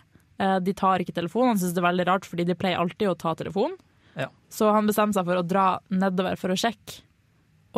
Eh, 0.43 0.57
de 0.65 0.75
tar 0.75 1.03
ikke 1.03 1.15
telefonen, 1.15 1.53
han 1.53 1.61
synes 1.61 1.77
det 1.77 1.83
er 1.83 1.89
veldig 1.89 2.07
rart 2.11 2.27
fordi 2.27 2.47
de 2.49 2.57
pleier 2.59 2.81
alltid 2.83 3.13
å 3.13 3.17
ta 3.19 3.35
telefonen. 3.39 3.79
Ja. 4.19 4.27
Så 4.51 4.69
han 4.75 4.89
bestemmer 4.89 5.15
seg 5.15 5.25
for 5.29 5.39
å 5.39 5.47
dra 5.47 5.67
nedover 5.93 6.35
for 6.41 6.53
å 6.53 6.59
sjekke. 6.59 6.99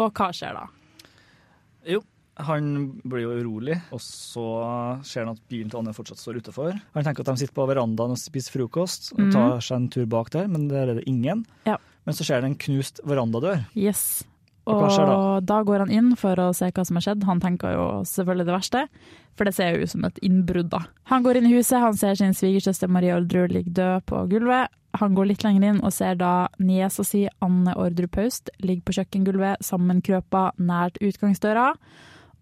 Og 0.01 0.11
hva 0.17 0.31
skjer 0.35 0.57
da? 0.57 0.65
Jo, 1.87 2.01
han 2.37 2.99
blir 3.07 3.21
jo 3.23 3.31
urolig, 3.39 3.77
og 3.95 4.01
så 4.03 4.45
ser 5.07 5.23
han 5.25 5.35
at 5.35 5.41
bilen 5.47 5.69
til 5.71 5.79
Anne 5.79 5.93
fortsatt 5.95 6.19
står 6.19 6.41
utenfor. 6.43 6.75
Han 6.95 7.03
tenker 7.07 7.23
at 7.23 7.31
de 7.31 7.37
sitter 7.45 7.55
på 7.55 7.67
verandaen 7.69 8.11
og 8.15 8.19
spiser 8.19 8.51
frokost, 8.57 9.13
og 9.15 9.31
tar 9.31 9.59
seg 9.63 9.77
en 9.77 9.89
tur 9.93 10.05
bak 10.11 10.29
der, 10.35 10.47
men 10.51 10.67
der 10.67 10.91
er 10.91 10.99
det 10.99 11.07
ingen. 11.07 11.45
Ja. 11.65 11.77
Men 12.05 12.13
så 12.17 12.25
ser 12.27 12.41
han 12.41 12.51
en 12.51 12.57
knust 12.59 12.99
verandadør. 13.07 13.63
Yes. 13.73 14.23
Og 14.65 14.81
Og 14.81 15.45
da? 15.45 15.59
går 15.63 15.79
han 15.85 15.91
inn 15.93 16.15
for 16.17 16.35
å 16.41 16.49
se 16.57 16.71
hva 16.73 16.83
som 16.85 16.97
har 16.97 17.03
skjedd. 17.05 17.23
Han 17.29 17.39
tenker 17.39 17.75
jo 17.75 17.85
selvfølgelig 18.09 18.45
det 18.47 18.55
verste, 18.55 18.87
for 19.37 19.45
det 19.45 19.53
ser 19.53 19.75
jo 19.75 19.83
ut 19.85 19.89
som 19.91 20.05
et 20.05 20.17
innbrudd. 20.25 20.69
da. 20.69 20.79
Han 21.11 21.23
går 21.23 21.37
inn 21.37 21.45
i 21.51 21.53
huset, 21.55 21.79
han 21.79 21.93
ser 21.93 22.15
sin 22.15 22.33
svigersøster 22.33 22.89
Marie 22.89 23.13
Ordru 23.13 23.45
ligge 23.47 23.71
død 23.71 24.05
på 24.09 24.23
gulvet. 24.29 24.67
Han 24.95 25.13
går 25.13 25.25
litt 25.27 25.43
lenger 25.43 25.69
inn 25.69 25.81
og 25.83 25.91
ser 25.93 26.15
da 26.15 26.47
niesa 26.57 27.03
si 27.03 27.27
Anne 27.41 27.73
Ordru 27.75 28.07
Paust 28.07 28.49
ligge 28.63 28.81
på 28.87 28.93
kjøkkengulvet 28.95 29.61
sammenkrøpa 29.61 30.53
nært 30.57 30.97
utgangsdøra. 31.03 31.73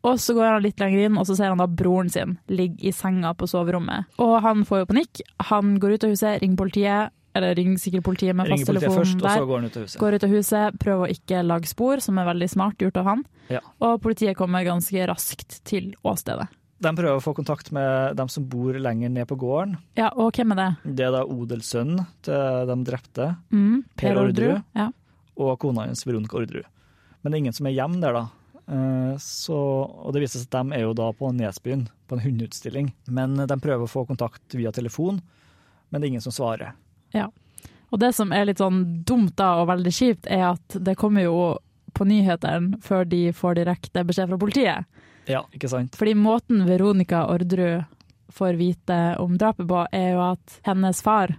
Og 0.03 0.19
så 0.19 0.33
går 0.35 0.50
han 0.57 0.63
litt 0.65 0.79
lenger 0.83 1.05
inn, 1.07 1.17
og 1.17 1.25
så 1.29 1.35
ser 1.38 1.53
han 1.53 1.57
da 1.61 1.67
broren 1.67 2.09
sin 2.11 2.38
ligge 2.51 2.83
i 2.83 2.91
senga 2.91 3.31
på 3.39 3.47
soverommet. 3.47 4.05
Og 4.19 4.41
han 4.44 4.65
får 4.67 4.81
jo 4.83 4.88
panikk. 4.89 5.21
Han 5.50 5.77
går 5.79 5.94
ut 5.95 6.03
av 6.03 6.09
huset, 6.11 6.41
ringer 6.44 6.57
politiet, 6.59 7.13
eller 7.33 7.55
ringer 7.55 7.79
sikkert 7.81 8.03
politiet 8.05 8.35
med 8.35 8.45
politiet 8.51 8.83
først, 8.83 9.15
og 9.15 9.23
der 9.23 9.39
så 9.39 9.45
går 9.47 9.61
han 9.61 9.65
ut 9.69 9.77
av 9.79 9.85
huset. 9.88 10.00
går 10.03 10.13
ut 10.19 10.23
av 10.27 10.33
huset, 10.35 10.75
prøver 10.83 11.05
å 11.07 11.13
ikke 11.15 11.39
lage 11.47 11.71
spor, 11.71 12.01
som 12.03 12.19
er 12.19 12.27
veldig 12.27 12.50
smart 12.51 12.77
gjort 12.83 13.00
av 13.00 13.05
han. 13.05 13.23
Ja. 13.50 13.61
Og 13.81 14.01
politiet 14.03 14.35
kommer 14.38 14.63
ganske 14.67 15.07
raskt 15.09 15.61
til 15.65 15.94
åstedet. 16.03 16.50
De 16.83 16.91
prøver 16.91 17.15
å 17.15 17.23
få 17.23 17.31
kontakt 17.33 17.71
med 17.71 18.17
dem 18.19 18.27
som 18.27 18.44
bor 18.51 18.73
lenger 18.75 19.09
ned 19.09 19.25
på 19.29 19.38
gården. 19.39 19.77
Ja, 19.95 20.09
og 20.19 20.33
hvem 20.35 20.51
er 20.51 20.59
det? 20.59 20.95
Det 21.00 21.05
er 21.07 21.11
da 21.15 21.23
odelssønnen 21.23 22.05
til 22.27 22.67
de 22.67 22.75
drepte, 22.91 23.38
Mm, 23.55 23.85
Per 23.95 24.15
Ordrud, 24.19 24.63
Ja. 24.75 24.89
og 25.38 25.57
kona 25.59 25.85
hans 25.88 26.03
Veronica 26.03 26.35
Ordrud. 26.38 26.65
Men 27.23 27.31
det 27.31 27.38
er 27.38 27.44
ingen 27.45 27.53
som 27.53 27.65
er 27.67 27.71
hjemme 27.71 28.01
der, 28.01 28.11
da. 28.13 28.27
Eh, 28.68 29.18
Så, 29.18 29.56
og 29.56 30.13
det 30.13 30.21
viser 30.24 30.39
seg 30.39 30.48
at 30.54 30.65
de 30.69 30.75
er 30.77 30.81
jo 30.88 30.94
da 30.98 31.12
på 31.13 31.31
Nesbyen, 31.36 31.88
på 32.07 32.15
en 32.18 32.24
hundeutstilling. 32.24 32.94
Men 33.07 33.36
de 33.36 33.57
prøver 33.60 33.83
å 33.86 33.92
få 33.92 34.06
kontakt 34.07 34.54
via 34.56 34.71
telefon, 34.71 35.21
men 35.89 36.01
det 36.01 36.07
er 36.07 36.12
ingen 36.15 36.21
som 36.25 36.31
svarer. 36.36 36.74
ja. 37.13 37.30
Og 37.94 38.00
det 38.01 38.15
som 38.18 38.31
er 38.33 38.48
litt 38.48 38.57
sånn 38.57 39.03
dumt 39.05 39.36
da, 39.38 39.51
og 39.62 39.67
veldig 39.70 39.91
kjipt, 39.93 40.25
er 40.25 40.48
at 40.55 40.77
det 40.82 40.96
kommer 40.98 41.22
jo 41.27 41.60
på 41.93 42.08
nyhetene 42.10 42.79
før 42.82 43.05
de 43.05 43.27
får 43.38 43.60
direkte 43.60 44.01
beskjed 44.03 44.32
fra 44.32 44.38
politiet. 44.41 44.86
Ja, 45.29 45.43
ikke 45.53 45.70
sant? 45.70 45.93
Fordi 45.96 46.15
måten 46.17 46.63
Veronica 46.65 47.27
Orderud 47.29 47.84
får 48.34 48.58
vite 48.58 48.98
om 49.22 49.38
drapet 49.38 49.67
på, 49.70 49.84
er 49.93 50.15
jo 50.15 50.24
at 50.25 50.58
hennes 50.65 51.03
far, 51.05 51.36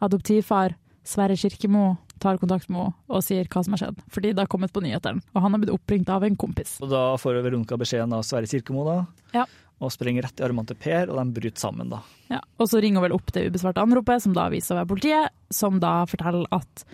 adoptivfar, 0.00 0.78
Sverre 1.04 1.36
Kirkemo, 1.36 1.98
tar 2.22 2.38
kontakt 2.40 2.68
med 2.70 2.80
henne 2.86 2.94
og 3.12 3.24
sier 3.26 3.48
hva 3.50 3.62
som 3.66 3.74
har 3.76 3.82
skjedd. 3.84 3.98
Fordi 4.14 4.30
det 4.32 4.44
har 4.44 4.50
kommet 4.52 4.72
på 4.74 4.82
nyhetene, 4.84 5.20
og 5.34 5.42
han 5.44 5.52
har 5.56 5.62
blitt 5.62 5.74
oppringt 5.74 6.08
av 6.14 6.24
en 6.26 6.38
kompis. 6.38 6.76
Og 6.82 6.90
da 6.92 7.02
får 7.20 7.42
Veronica 7.44 7.76
beskjeden 7.80 8.14
av 8.16 8.22
Sverre 8.26 8.48
Kirkemo, 8.50 8.84
da, 8.86 8.96
Ja. 9.36 9.44
og 9.82 9.90
springer 9.90 10.22
rett 10.22 10.38
i 10.40 10.44
armene 10.46 10.66
til 10.70 10.76
Per, 10.78 11.10
og 11.10 11.18
de 11.18 11.40
bryter 11.40 11.58
sammen, 11.60 11.90
da. 11.90 12.00
Ja. 12.30 12.40
Og 12.58 12.68
så 12.70 12.80
ringer 12.80 13.00
hun 13.02 13.08
vel 13.10 13.16
opp 13.18 13.32
det 13.34 13.48
ubesvarte 13.50 13.82
anropet, 13.82 14.22
som 14.22 14.32
da 14.36 14.48
viser 14.54 14.76
å 14.76 14.80
være 14.84 14.92
politiet, 14.94 15.30
som 15.50 15.80
da 15.82 16.04
forteller 16.06 16.46
at 16.54 16.84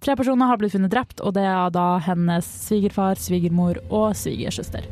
tre 0.00 0.16
personer 0.16 0.48
har 0.48 0.56
blitt 0.56 0.72
funnet 0.72 0.90
drept, 0.90 1.20
og 1.20 1.34
det 1.36 1.44
er 1.44 1.68
da 1.76 1.98
hennes 2.00 2.46
svigerfar, 2.66 3.20
svigermor 3.20 3.76
og 3.90 4.14
svigersøster. 4.16 4.88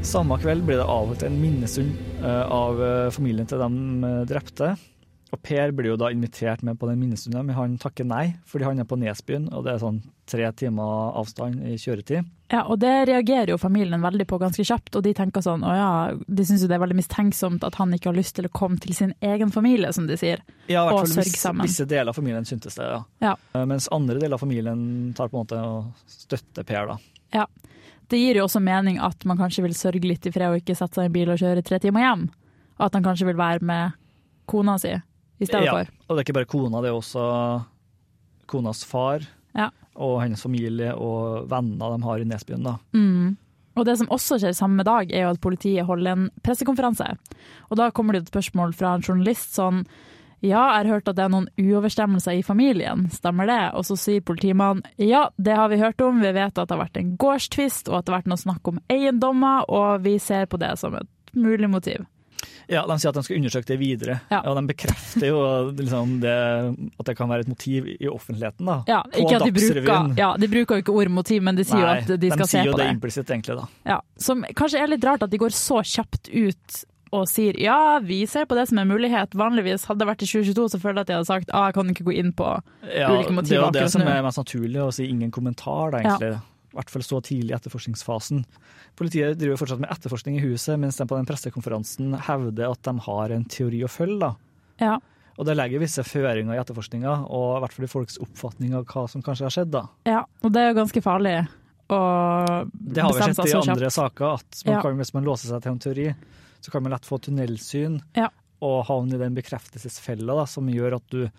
Samme 0.00 0.38
kveld 0.40 0.64
blir 0.64 0.78
det 0.80 0.86
avholdt 0.88 1.22
en 1.26 1.36
minnestund 1.42 1.92
eh, 2.24 2.44
av 2.48 2.78
eh, 2.80 3.10
familien 3.12 3.44
til 3.50 3.60
de 3.60 3.68
eh, 4.08 4.22
drepte. 4.30 4.70
Og 5.30 5.38
Per 5.46 5.70
blir 5.70 5.92
jo 5.92 5.96
da 6.00 6.08
invitert 6.10 6.64
med 6.66 6.74
på 6.80 6.88
den 6.90 6.98
minnestunden, 6.98 7.44
men 7.46 7.54
han 7.54 7.76
takker 7.78 8.06
nei, 8.08 8.32
fordi 8.50 8.64
han 8.66 8.80
er 8.82 8.86
på 8.90 8.96
Nesbyen, 8.98 9.44
og 9.54 9.62
det 9.62 9.76
er 9.76 9.82
sånn 9.82 10.00
tre 10.30 10.48
timer 10.58 11.12
avstand 11.20 11.60
i 11.70 11.76
kjøretid. 11.78 12.26
Ja, 12.50 12.64
og 12.66 12.80
det 12.82 12.90
reagerer 13.06 13.52
jo 13.52 13.58
familien 13.62 14.02
veldig 14.02 14.26
på 14.26 14.40
ganske 14.42 14.64
kjapt, 14.66 14.96
og 14.98 15.04
de 15.06 15.12
tenker 15.14 15.44
sånn, 15.44 15.62
å 15.62 15.74
ja, 15.76 15.90
de 16.26 16.46
syns 16.48 16.64
jo 16.64 16.70
det 16.70 16.74
er 16.80 16.82
veldig 16.82 16.98
mistenksomt 16.98 17.62
at 17.66 17.78
han 17.78 17.94
ikke 17.94 18.10
har 18.10 18.18
lyst 18.18 18.34
til 18.40 18.48
å 18.48 18.52
komme 18.54 18.80
til 18.82 18.90
sin 18.98 19.12
egen 19.22 19.52
familie, 19.54 19.92
som 19.94 20.08
de 20.10 20.16
sier. 20.18 20.42
Ja, 20.66 20.82
Og 20.90 21.04
visse, 21.06 21.22
sammen. 21.38 21.68
visse 21.68 21.86
deler 21.86 22.10
av 22.10 22.18
familien 22.18 22.46
syntes 22.48 22.74
det, 22.80 22.88
ja. 22.90 23.04
Ja. 23.22 23.36
Eh, 23.54 23.66
Mens 23.70 23.86
andre 23.94 24.18
deler 24.18 24.34
av 24.34 24.42
familien 24.42 24.82
tar 25.14 25.30
på 25.30 25.38
en 25.38 25.44
måte 25.46 25.60
og 25.62 26.10
støtter 26.10 26.66
Per, 26.66 26.90
da. 26.90 26.98
Ja. 27.38 27.46
Det 28.10 28.18
gir 28.18 28.40
jo 28.40 28.48
også 28.48 28.58
mening 28.58 28.98
at 28.98 29.22
man 29.30 29.38
kanskje 29.38 29.62
vil 29.62 29.76
sørge 29.78 30.02
litt 30.10 30.26
i 30.26 30.32
fred 30.34 30.50
og 30.50 30.58
ikke 30.58 30.74
sette 30.74 30.98
seg 30.98 31.06
i 31.06 31.10
en 31.12 31.14
bil 31.14 31.30
og 31.30 31.38
kjøre 31.38 31.62
tre 31.62 31.78
timer 31.78 32.02
hjem. 32.02 32.26
Og 32.80 32.88
at 32.88 32.96
han 32.98 33.06
kanskje 33.06 33.28
vil 33.30 33.38
være 33.38 33.62
med 33.62 33.94
kona 34.50 34.74
si 34.82 34.96
i 35.40 35.48
stedet 35.48 35.66
ja, 35.66 35.72
for. 35.74 35.92
Og 36.06 36.14
det 36.14 36.20
er 36.20 36.26
ikke 36.28 36.38
bare 36.40 36.50
kona, 36.50 36.82
det 36.84 36.90
er 36.92 36.98
også 36.98 37.26
konas 38.50 38.84
far 38.84 39.24
Ja. 39.56 39.70
og 39.96 40.20
hennes 40.22 40.42
familie 40.42 40.92
og 40.94 41.48
venner 41.50 41.96
de 41.96 42.02
har 42.04 42.20
i 42.20 42.28
Nesbyen. 42.28 42.62
da. 42.66 42.76
Mm. 42.94 43.36
Og 43.78 43.86
det 43.86 43.96
som 43.98 44.10
også 44.12 44.38
skjer 44.42 44.54
samme 44.56 44.84
dag, 44.84 45.10
er 45.12 45.24
jo 45.24 45.32
at 45.34 45.40
politiet 45.40 45.86
holder 45.86 46.12
en 46.12 46.30
pressekonferanse. 46.44 47.06
Og 47.70 47.76
da 47.78 47.90
kommer 47.90 48.12
det 48.12 48.24
et 48.24 48.32
spørsmål 48.32 48.74
fra 48.76 48.94
en 48.94 49.04
journalist 49.06 49.54
sånn 49.54 49.84
ja, 50.40 50.62
jeg 50.72 50.86
har 50.86 50.88
hørt 50.94 51.08
at 51.10 51.16
det 51.18 51.24
er 51.26 51.32
noen 51.34 51.48
uoverstemmelser 51.60 52.38
i 52.38 52.44
familien, 52.44 53.02
stemmer 53.12 53.44
det? 53.50 53.60
Og 53.76 53.84
så 53.84 53.96
sier 54.00 54.24
politimannen 54.24 54.80
ja, 54.96 55.26
det 55.36 55.52
har 55.52 55.68
vi 55.68 55.76
hørt 55.82 56.00
om, 56.00 56.22
vi 56.22 56.32
vet 56.32 56.56
at 56.56 56.64
det 56.64 56.72
har 56.72 56.80
vært 56.86 56.96
en 56.96 57.10
gårdstvist 57.20 57.90
og 57.90 57.98
at 57.98 58.06
det 58.06 58.14
har 58.14 58.22
vært 58.22 58.30
noe 58.32 58.40
snakk 58.40 58.70
om 58.72 58.80
eiendommer, 58.88 59.68
og 59.68 60.00
vi 60.06 60.16
ser 60.18 60.48
på 60.48 60.56
det 60.62 60.72
som 60.80 60.96
et 60.96 61.34
mulig 61.36 61.68
motiv. 61.68 62.06
Ja, 62.70 62.84
De 62.86 62.96
sier 63.02 63.10
at 63.10 63.16
de 63.18 63.22
skal 63.26 63.36
undersøke 63.40 63.66
det 63.66 63.78
videre, 63.80 64.20
Ja. 64.30 64.40
og 64.46 64.56
de 64.60 64.62
bekrefter 64.72 65.26
jo 65.26 65.40
liksom, 65.74 66.20
det, 66.22 66.34
at 67.00 67.06
det 67.06 67.16
kan 67.18 67.28
være 67.28 67.40
et 67.40 67.48
motiv 67.50 67.88
i 67.96 68.06
offentligheten. 68.08 68.64
da. 68.66 68.76
Ja, 68.86 69.00
ikke 69.10 69.40
at 69.40 69.46
de 69.48 69.52
bruker, 69.56 70.14
ja, 70.16 70.28
de 70.38 70.48
bruker 70.48 70.76
jo 70.78 70.84
ikke 70.84 70.94
ordet 70.94 71.10
motiv, 71.10 71.42
men 71.42 71.56
de 71.58 71.64
sier 71.64 71.80
jo 71.80 71.86
at 71.86 72.06
de 72.20 72.30
skal 72.30 72.46
se 72.46 72.46
på 72.46 72.46
det. 72.46 72.50
sier 72.50 72.70
jo 72.70 72.76
det 72.78 72.86
implisitt, 72.94 73.26
egentlig. 73.30 73.56
da. 73.58 73.66
Ja, 73.96 74.00
som 74.18 74.44
kanskje 74.54 74.80
er 74.84 74.86
litt 74.94 75.04
rart 75.04 75.22
at 75.26 75.30
de 75.30 75.38
går 75.42 75.50
så 75.50 75.82
kjapt 75.82 76.30
ut 76.32 76.84
og 77.12 77.26
sier 77.26 77.56
ja, 77.58 77.98
vi 77.98 78.20
ser 78.30 78.44
på 78.46 78.54
det 78.54 78.68
som 78.70 78.78
en 78.78 78.86
mulighet. 78.86 79.32
Vanligvis 79.34 79.84
hadde 79.90 79.98
det 79.98 80.06
vært 80.06 80.22
i 80.22 80.28
2022, 80.30 80.68
så 80.70 80.78
føler 80.78 81.00
jeg 81.00 81.00
at 81.00 81.06
de 81.10 81.14
hadde 81.18 81.26
sagt 81.26 81.50
ah, 81.52 81.64
jeg 81.66 81.74
kan 81.74 81.90
ikke 81.90 82.04
gå 82.06 82.14
inn 82.22 82.30
på 82.38 82.46
Ja, 82.86 83.08
ulike 83.10 83.34
det 83.42 83.56
er 83.56 83.64
jo 83.64 83.70
det 83.74 83.90
som 83.90 84.02
er 84.06 84.22
mest 84.22 84.38
naturlig, 84.38 84.78
å 84.78 84.92
si 84.94 85.08
ingen 85.10 85.32
kommentar, 85.34 85.90
da, 85.90 86.04
Ja. 86.06 86.38
I 86.70 86.76
hvert 86.78 86.90
fall 86.92 87.02
så 87.02 87.18
tidlig 87.26 87.50
i 87.50 87.56
etterforskningsfasen. 87.56 88.44
Politiet 88.96 89.38
driver 89.40 89.56
fortsatt 89.58 89.80
med 89.82 89.90
etterforskning 89.90 90.36
i 90.38 90.42
huset, 90.44 90.78
mens 90.78 90.96
de 91.00 91.06
på 91.10 91.16
den 91.18 91.26
pressekonferansen 91.26 92.12
hevder 92.28 92.70
at 92.70 92.82
de 92.86 92.94
har 93.06 93.30
en 93.34 93.44
teori 93.50 93.80
å 93.82 93.90
følge. 93.90 94.36
Ja, 94.80 94.98
Og 95.40 95.46
det 95.46 95.56
legger 95.56 95.80
visse 95.80 96.02
føringer 96.04 96.54
i 96.54 96.60
etterforskninga, 96.60 97.26
og 97.32 97.56
i 97.56 97.60
hvert 97.64 97.72
fall 97.72 97.84
i 97.86 97.88
folks 97.88 98.18
oppfatning 98.20 98.74
av 98.76 98.84
hva 98.86 99.06
som 99.08 99.22
kanskje 99.22 99.46
har 99.48 99.50
skjedd. 99.54 99.70
da. 99.72 99.82
ja, 100.06 100.24
og 100.44 100.52
det 100.52 100.60
er 100.60 100.68
jo 100.74 100.78
ganske 100.82 101.02
farlig 101.02 101.36
å 101.90 102.00
Det 102.70 103.02
har 103.02 103.12
vi 103.12 103.18
bestemme 103.18 103.34
sett 103.34 103.36
seg 103.36 103.46
i 103.46 103.50
så 103.54 103.62
kjapt. 103.62 103.72
andre 103.76 103.90
saker, 103.90 104.34
at 104.34 104.62
man 104.66 104.74
Ja. 104.74 104.82
kan, 104.82 104.96
hvis 104.98 105.14
man 105.14 105.24
låser 105.24 105.48
seg 105.48 105.62
til 105.62 105.72
en 105.72 105.78
teori, 105.78 106.14
så 106.60 106.70
kan 106.70 106.82
man 106.82 106.92
lett 106.92 107.02
få 107.08 107.18
tunnelsyn 107.20 108.00
Ja. 108.14 108.28
og 108.62 108.84
havne 108.86 109.14
i 109.14 109.18
den 109.18 109.34
bekreftelsesfella 109.34 110.34
da, 110.36 110.44
som 110.46 110.66
gjør 110.68 110.96
at 110.96 111.06
du 111.10 111.30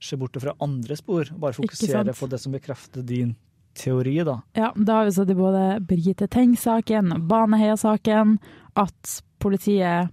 ser 0.00 0.16
bort 0.16 0.32
fra 0.40 0.54
andre 0.60 0.96
spor, 0.96 1.24
bare 1.38 1.52
fokuserer 1.52 2.12
på 2.16 2.28
det 2.28 2.40
som 2.40 2.52
bekrefter 2.52 3.04
din 3.04 3.36
teori. 3.74 4.16
da. 4.24 4.38
Ja, 4.54 4.72
da 4.76 5.00
har 5.00 5.04
vi 5.08 5.12
sett 5.16 5.30
i 5.30 5.34
både 5.38 5.80
Birgitte 5.86 6.28
Tengs-saken 6.30 7.12
Baneheia-saken 7.28 8.38
at 8.76 9.20
politiet 9.42 10.10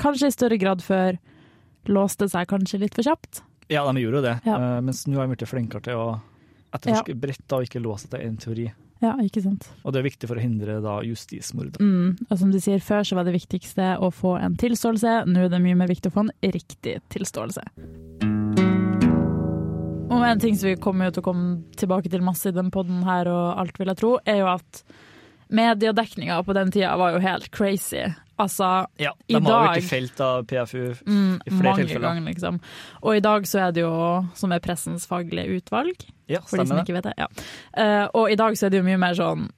kanskje 0.00 0.26
i 0.28 0.34
større 0.34 0.58
grad 0.58 0.82
før 0.82 1.18
låste 1.86 2.28
seg 2.32 2.48
kanskje 2.48 2.80
litt 2.80 2.94
for 2.96 3.04
kjapt. 3.06 3.42
Ja, 3.68 3.84
de 3.92 4.00
gjorde 4.02 4.20
jo 4.20 4.22
det, 4.22 4.40
Ja. 4.44 4.56
eh, 4.56 4.80
mens 4.80 5.06
nå 5.06 5.16
har 5.16 5.26
de 5.28 5.34
blitt 5.36 5.48
flinkere 5.48 5.82
til 5.82 5.94
å 6.00 6.20
etterforske 6.74 7.14
bredt 7.20 7.52
og 7.52 7.62
ikke 7.68 7.80
låse 7.82 8.08
til 8.10 8.20
en 8.20 8.36
teori. 8.36 8.72
Ja, 9.02 9.14
ikke 9.20 9.42
sant. 9.42 9.68
Og 9.84 9.92
det 9.92 10.00
er 10.00 10.08
viktig 10.08 10.28
for 10.28 10.36
å 10.36 10.40
hindre 10.40 10.80
da 10.82 11.00
justismord. 11.04 11.76
Mm, 11.78 12.26
og 12.30 12.38
som 12.38 12.50
du 12.50 12.58
sier, 12.58 12.78
før 12.80 13.04
så 13.04 13.16
var 13.18 13.24
det 13.24 13.34
viktigste 13.34 13.98
å 14.00 14.08
få 14.12 14.38
en 14.40 14.56
tilståelse, 14.56 15.26
nå 15.28 15.44
er 15.44 15.48
det 15.52 15.60
mye 15.60 15.76
mer 15.76 15.88
viktig 15.88 16.10
å 16.10 16.14
få 16.14 16.20
en 16.24 16.32
riktig 16.42 17.00
tilståelse. 17.12 17.62
Og 20.14 20.22
en 20.28 20.40
ting 20.42 20.54
som 20.58 20.68
vi 20.70 20.76
kommer 20.80 21.10
til 21.14 21.22
å 21.24 21.26
komme 21.26 21.62
tilbake 21.80 22.10
til 22.12 22.22
masse 22.24 22.46
i 22.50 22.54
den 22.54 22.70
podden 22.74 23.02
her, 23.06 23.26
og 23.30 23.58
alt 23.60 23.78
vil 23.80 23.90
jeg 23.90 23.98
tro, 24.00 24.12
er 24.24 24.42
jo 24.42 24.50
at 24.52 24.84
mediedekninga 25.54 26.38
på 26.46 26.54
den 26.56 26.70
tida 26.74 26.94
var 27.00 27.14
jo 27.16 27.22
helt 27.24 27.50
crazy. 27.54 28.04
Altså, 28.40 28.86
Ja, 28.98 29.12
I 29.28 29.34
De 29.34 29.40
har 29.40 29.42
jo 29.42 29.66
dag- 29.68 29.76
ikke 29.78 29.88
felt 29.88 30.20
av 30.20 30.44
PFU 30.50 30.94
mm, 31.06 31.40
i 31.46 31.50
flere 31.50 31.76
tilfeller. 31.76 32.00
ganger, 32.00 32.22
liksom. 32.32 32.60
Og 33.02 33.16
i 33.16 33.20
dag 33.20 33.42
så 33.46 33.68
er 33.68 33.72
det 33.72 33.82
jo, 33.84 34.26
som 34.34 34.52
er 34.52 34.58
pressens 34.60 35.06
faglige 35.06 35.60
utvalg, 35.60 35.94
Ja, 36.26 36.40
for 36.40 36.56
de 36.58 36.66
som 36.66 36.78
ikke 36.78 36.94
vet 36.94 37.04
det. 37.04 37.14
Ja. 37.18 37.26
Uh, 37.76 38.08
og 38.14 38.30
i 38.32 38.34
dag 38.36 38.54
så 38.56 38.66
er 38.66 38.70
det 38.70 38.78
jo 38.80 38.88
mye 38.88 38.98
mer 38.98 39.14
sånn 39.14 39.50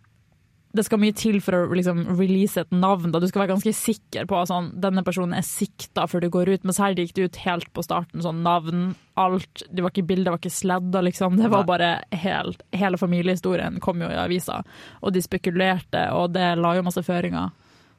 Det 0.76 0.84
skal 0.86 1.00
mye 1.00 1.16
til 1.16 1.38
for 1.44 1.56
å 1.56 1.76
liksom, 1.76 2.04
release 2.18 2.60
et 2.60 2.72
navn. 2.74 3.10
Da. 3.14 3.20
Du 3.22 3.28
skal 3.30 3.44
være 3.44 3.54
ganske 3.54 3.72
sikker 3.76 4.28
på 4.28 4.38
at 4.40 4.50
sånn, 4.50 4.70
denne 4.82 5.04
personen 5.06 5.36
er 5.38 5.46
sikta 5.46 6.06
før 6.10 6.26
du 6.26 6.30
går 6.34 6.52
ut, 6.54 6.66
mens 6.68 6.80
her 6.82 6.96
gikk 6.96 7.14
det 7.16 7.28
ut 7.30 7.40
helt 7.46 7.70
på 7.76 7.84
starten. 7.86 8.24
Sånn 8.24 8.42
navn, 8.46 8.90
alt. 9.20 9.64
Det 9.70 9.84
var 9.84 9.94
ikke 9.94 10.06
bilder, 10.10 10.30
det 10.30 10.34
var 10.36 10.42
ikke 10.42 10.58
sledder, 10.58 11.06
liksom. 11.08 11.38
Det 11.40 11.52
var 11.52 11.68
bare 11.68 11.90
helt 12.16 12.62
Hele 12.76 12.98
familiehistorien 13.00 13.78
kom 13.80 14.02
jo 14.02 14.08
i 14.10 14.18
avisa, 14.20 14.60
og 15.00 15.14
de 15.14 15.22
spekulerte, 15.24 16.02
og 16.14 16.34
det 16.36 16.50
la 16.60 16.74
jo 16.76 16.84
masse 16.86 17.02
føringer 17.06 17.54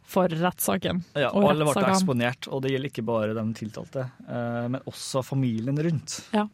for 0.07 0.31
rettssaken. 0.31 1.01
Ja, 1.19 1.31
og 1.35 1.49
alle 1.51 1.67
ble 1.67 1.83
eksponert, 1.89 2.47
og 2.47 2.63
det 2.63 2.71
gjelder 2.71 2.93
ikke 2.93 3.05
bare 3.07 3.35
den 3.35 3.51
tiltalte, 3.57 4.07
eh, 4.23 4.63
men 4.71 4.79
også 4.87 5.23
familien 5.25 5.79
rundt. 5.83 6.21
Ja. 6.35 6.45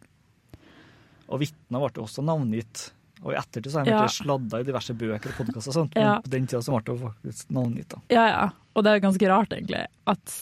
Og 1.30 1.44
vitner 1.44 1.84
ble 1.84 2.04
også 2.04 2.26
navngitt. 2.26 2.88
Og 3.24 3.34
i 3.34 3.38
ettertid 3.40 3.72
så 3.72 3.80
har 3.80 3.88
han 3.88 4.04
blitt 4.04 4.18
sladda 4.18 4.60
i 4.60 4.66
diverse 4.68 4.96
bøker 5.00 5.32
og 5.32 5.38
podkaster 5.40 5.72
og 5.72 5.78
sånt, 5.78 5.94
men 5.96 6.24
på 6.26 6.32
den 6.34 6.48
tida 6.50 6.64
så 6.64 6.76
ble 6.76 6.82
det 6.90 7.04
faktisk 7.04 7.54
navngitt. 7.56 7.94
da. 7.94 8.02
Ja, 8.12 8.26
ja. 8.28 8.48
Og 8.74 8.84
det 8.84 8.92
er 8.92 9.06
ganske 9.06 9.30
rart, 9.32 9.54
egentlig, 9.56 9.86
at 10.10 10.42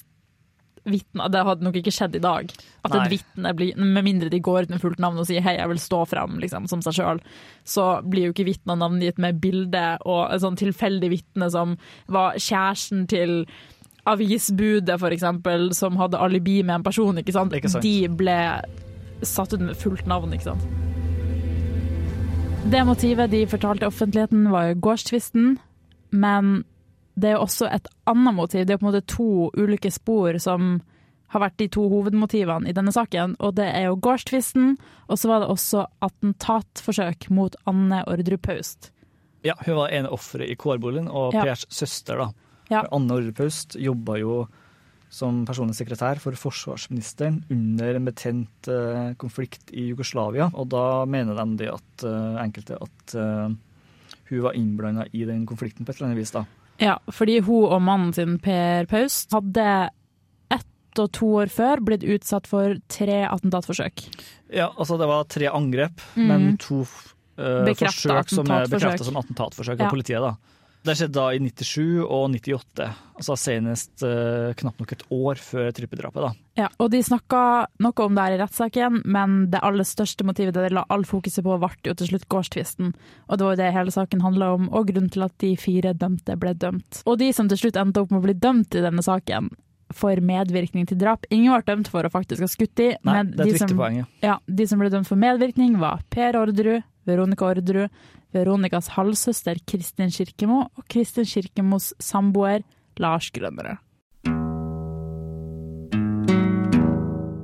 vitner 0.84 1.30
Det 1.30 1.44
hadde 1.46 1.66
nok 1.66 1.76
ikke 1.78 1.94
skjedd 1.94 2.16
i 2.18 2.24
dag. 2.24 2.52
At 2.82 2.94
Nei. 2.94 3.02
et 3.04 3.12
vitne 3.12 3.54
blir 3.54 3.78
Med 3.78 4.06
mindre 4.06 4.32
de 4.34 4.40
går 4.42 4.66
ut 4.66 4.72
med 4.74 4.82
fullt 4.82 4.98
navn 5.04 5.20
og 5.22 5.28
sier 5.30 5.42
'hei, 5.42 5.58
jeg 5.60 5.70
vil 5.70 5.78
stå 5.78 6.00
frem 6.10 6.40
liksom, 6.42 6.68
som 6.68 6.82
seg 6.82 6.94
sjøl', 6.98 7.22
så 7.64 8.02
blir 8.02 8.26
jo 8.26 8.34
ikke 8.34 8.48
vitner 8.50 8.76
navngitt 8.76 9.20
med 9.20 9.40
bilde 9.42 10.00
og 10.06 10.34
et 10.34 10.42
sånn 10.42 10.58
tilfeldig 10.58 11.10
vitne 11.10 11.52
som 11.52 11.78
var 12.08 12.34
kjæresten 12.34 13.08
til 13.08 13.46
avisbudet, 14.08 15.00
for 15.00 15.14
eksempel, 15.14 15.74
som 15.76 15.96
hadde 15.96 16.18
alibi 16.18 16.64
med 16.64 16.76
en 16.76 16.84
person, 16.84 17.18
ikke 17.18 17.34
sant. 17.34 17.54
Ikke 17.54 17.70
sant. 17.70 17.84
De 17.84 18.08
ble 18.08 18.62
satt 19.22 19.54
ut 19.54 19.62
med 19.62 19.78
fullt 19.78 20.08
navn, 20.08 20.34
ikke 20.34 20.50
sant. 20.56 20.81
Det 22.70 22.84
motivet 22.86 23.32
de 23.32 23.48
fortalte 23.48 23.88
offentligheten 23.88 24.52
var 24.52 24.70
jo 24.70 24.76
gårdstvisten, 24.86 25.58
men 26.10 26.64
det 27.20 27.32
er 27.32 27.36
jo 27.36 27.44
også 27.46 27.68
et 27.74 27.88
annet 28.08 28.36
motiv. 28.38 28.66
Det 28.66 28.76
er 28.76 28.80
på 28.80 28.86
en 28.86 28.92
måte 28.94 29.06
to 29.10 29.50
ulike 29.58 29.92
spor 29.92 30.38
som 30.40 30.78
har 31.32 31.44
vært 31.46 31.58
de 31.60 31.68
to 31.72 31.88
hovedmotivene 31.92 32.70
i 32.70 32.76
denne 32.76 32.94
saken. 32.96 33.36
Og 33.40 33.56
det 33.58 33.68
er 33.72 33.90
jo 33.90 33.98
gårdstvisten, 34.04 34.78
og 35.08 35.20
så 35.20 35.32
var 35.32 35.44
det 35.44 35.50
også 35.52 35.86
attentatforsøk 36.08 37.30
mot 37.34 37.56
Anne 37.68 38.04
Ordrup 38.08 38.46
Paust. 38.48 38.92
Ja, 39.44 39.56
hun 39.66 39.76
var 39.82 39.90
en 39.90 40.08
offeret 40.12 40.52
i 40.54 40.56
kårboligen, 40.56 41.10
og 41.10 41.34
Ja. 41.34 41.44
Pers 41.44 41.66
søster, 41.70 42.18
da. 42.18 42.30
Ja. 42.70 42.86
Anne 42.92 43.12
Ordrup 43.18 43.36
Paust 43.36 43.76
jobba 43.80 44.20
jo 44.20 44.48
som 45.12 45.42
personlig 45.48 45.76
sekretær 45.76 46.22
for 46.24 46.38
forsvarsministeren 46.40 47.42
under 47.52 47.98
en 47.98 48.08
betent 48.08 48.70
eh, 48.72 49.12
konflikt 49.20 49.74
i 49.76 49.90
Jugoslavia, 49.90 50.48
og 50.56 50.70
da 50.72 51.04
mener 51.10 51.36
de 51.36 51.60
det 51.60 51.70
at 51.74 52.06
eh, 52.08 52.38
enkelte 52.46 52.80
at 52.80 53.16
eh, 53.20 53.52
hun 54.32 54.44
var 54.46 54.56
innblanda 54.56 55.10
i 55.12 55.26
den 55.28 55.44
konflikten 55.50 55.84
på 55.84 55.92
et 55.92 56.00
eller 56.00 56.12
annet 56.12 56.22
vis, 56.22 56.32
da. 56.32 56.46
Ja, 56.82 56.96
fordi 57.12 57.42
hun 57.44 57.68
og 57.68 57.82
mannen 57.84 58.14
sin, 58.16 58.38
Per 58.42 58.88
Paust, 58.90 59.36
hadde 59.36 59.66
ett 60.56 61.02
og 61.04 61.12
to 61.16 61.34
år 61.44 61.52
før 61.52 61.84
blitt 61.84 62.08
utsatt 62.08 62.48
for 62.50 62.80
tre 62.92 63.22
attentatforsøk. 63.28 64.08
Ja, 64.56 64.72
altså 64.72 64.98
det 65.00 65.12
var 65.12 65.28
tre 65.30 65.52
angrep, 65.52 66.02
mm. 66.16 66.24
men 66.32 66.48
to 66.60 66.82
uh, 66.88 67.68
forsøk 67.68 68.32
som 68.32 68.50
er 68.52 68.72
bekrefta 68.72 69.08
som 69.08 69.20
attentatforsøk 69.22 69.78
Ja. 69.78 69.88
av 69.88 69.94
politiet. 69.94 70.24
da. 70.24 70.34
Det 70.82 70.96
skjedde 70.98 71.14
da 71.14 71.28
i 71.36 71.40
97 71.40 72.02
og 72.02 72.32
98, 72.34 72.88
altså 73.20 73.36
senest 73.38 74.02
uh, 74.02 74.50
knapt 74.58 74.82
nok 74.82 74.94
et 74.96 75.04
år 75.14 75.42
før 75.42 75.70
trippedrapet. 75.78 76.24
da. 76.26 76.32
Ja, 76.64 76.70
og 76.82 76.90
de 76.94 77.04
snakka 77.06 77.42
noe 77.86 78.06
om 78.08 78.18
det 78.18 78.26
her 78.26 78.38
i 78.38 78.40
rettssaken, 78.42 79.02
men 79.06 79.36
det 79.54 79.62
aller 79.62 79.86
største 79.86 80.26
motivet 80.26 80.58
de 80.58 80.74
la 80.74 80.86
all 80.90 81.06
fokuset 81.06 81.46
på, 81.46 81.60
ble 81.62 81.72
jo 81.86 81.98
til 82.00 82.10
slutt 82.10 82.26
gårdstvisten. 82.34 82.96
Og 83.30 83.38
det 83.38 83.46
var 83.46 83.54
jo 83.54 83.62
det 83.62 83.74
hele 83.78 83.94
saken 83.94 84.26
handla 84.26 84.54
om, 84.58 84.72
og 84.74 84.90
grunnen 84.90 85.14
til 85.14 85.28
at 85.28 85.38
de 85.44 85.54
fire 85.60 85.94
dømte 85.94 86.38
ble 86.42 86.56
dømt. 86.58 87.04
Og 87.06 87.22
de 87.22 87.30
som 87.36 87.52
til 87.52 87.62
slutt 87.62 87.78
endte 87.78 88.02
opp 88.02 88.10
med 88.14 88.24
å 88.24 88.26
bli 88.26 88.40
dømt 88.42 88.74
i 88.74 88.82
denne 88.82 89.06
saken 89.06 89.54
for 89.96 90.22
medvirkning 90.24 90.88
til 90.88 91.00
drap 91.00 91.26
Ingen 91.30 91.52
ble 91.52 91.66
dømt 91.68 91.90
for 91.92 92.08
å 92.08 92.12
faktisk 92.12 92.46
ha 92.46 92.50
skutt 92.50 92.80
i, 92.80 92.92
Nei, 93.04 93.16
men 93.16 93.34
det 93.36 93.44
er 93.44 93.50
et 93.52 93.58
de 93.58 93.64
som, 93.64 93.78
poeng. 93.78 94.02
ja. 94.02 94.08
ja, 94.24 94.38
de 94.48 94.68
som 94.70 94.82
ble 94.82 94.92
dømt 94.94 95.10
for 95.10 95.20
medvirkning, 95.20 95.78
var 95.82 96.04
Per 96.14 96.40
Orderud, 96.40 96.86
Veronica 97.08 97.48
Orderud, 97.50 97.90
Veronicas 98.32 98.92
halvsøster 98.96 99.60
Kristin 99.68 100.12
Kirkemo 100.14 100.66
og 100.66 100.84
Kristin 100.92 101.28
Kirkemos 101.28 101.92
samboer 102.00 102.62
Lars 103.02 103.32
Grønnere. 103.34 103.80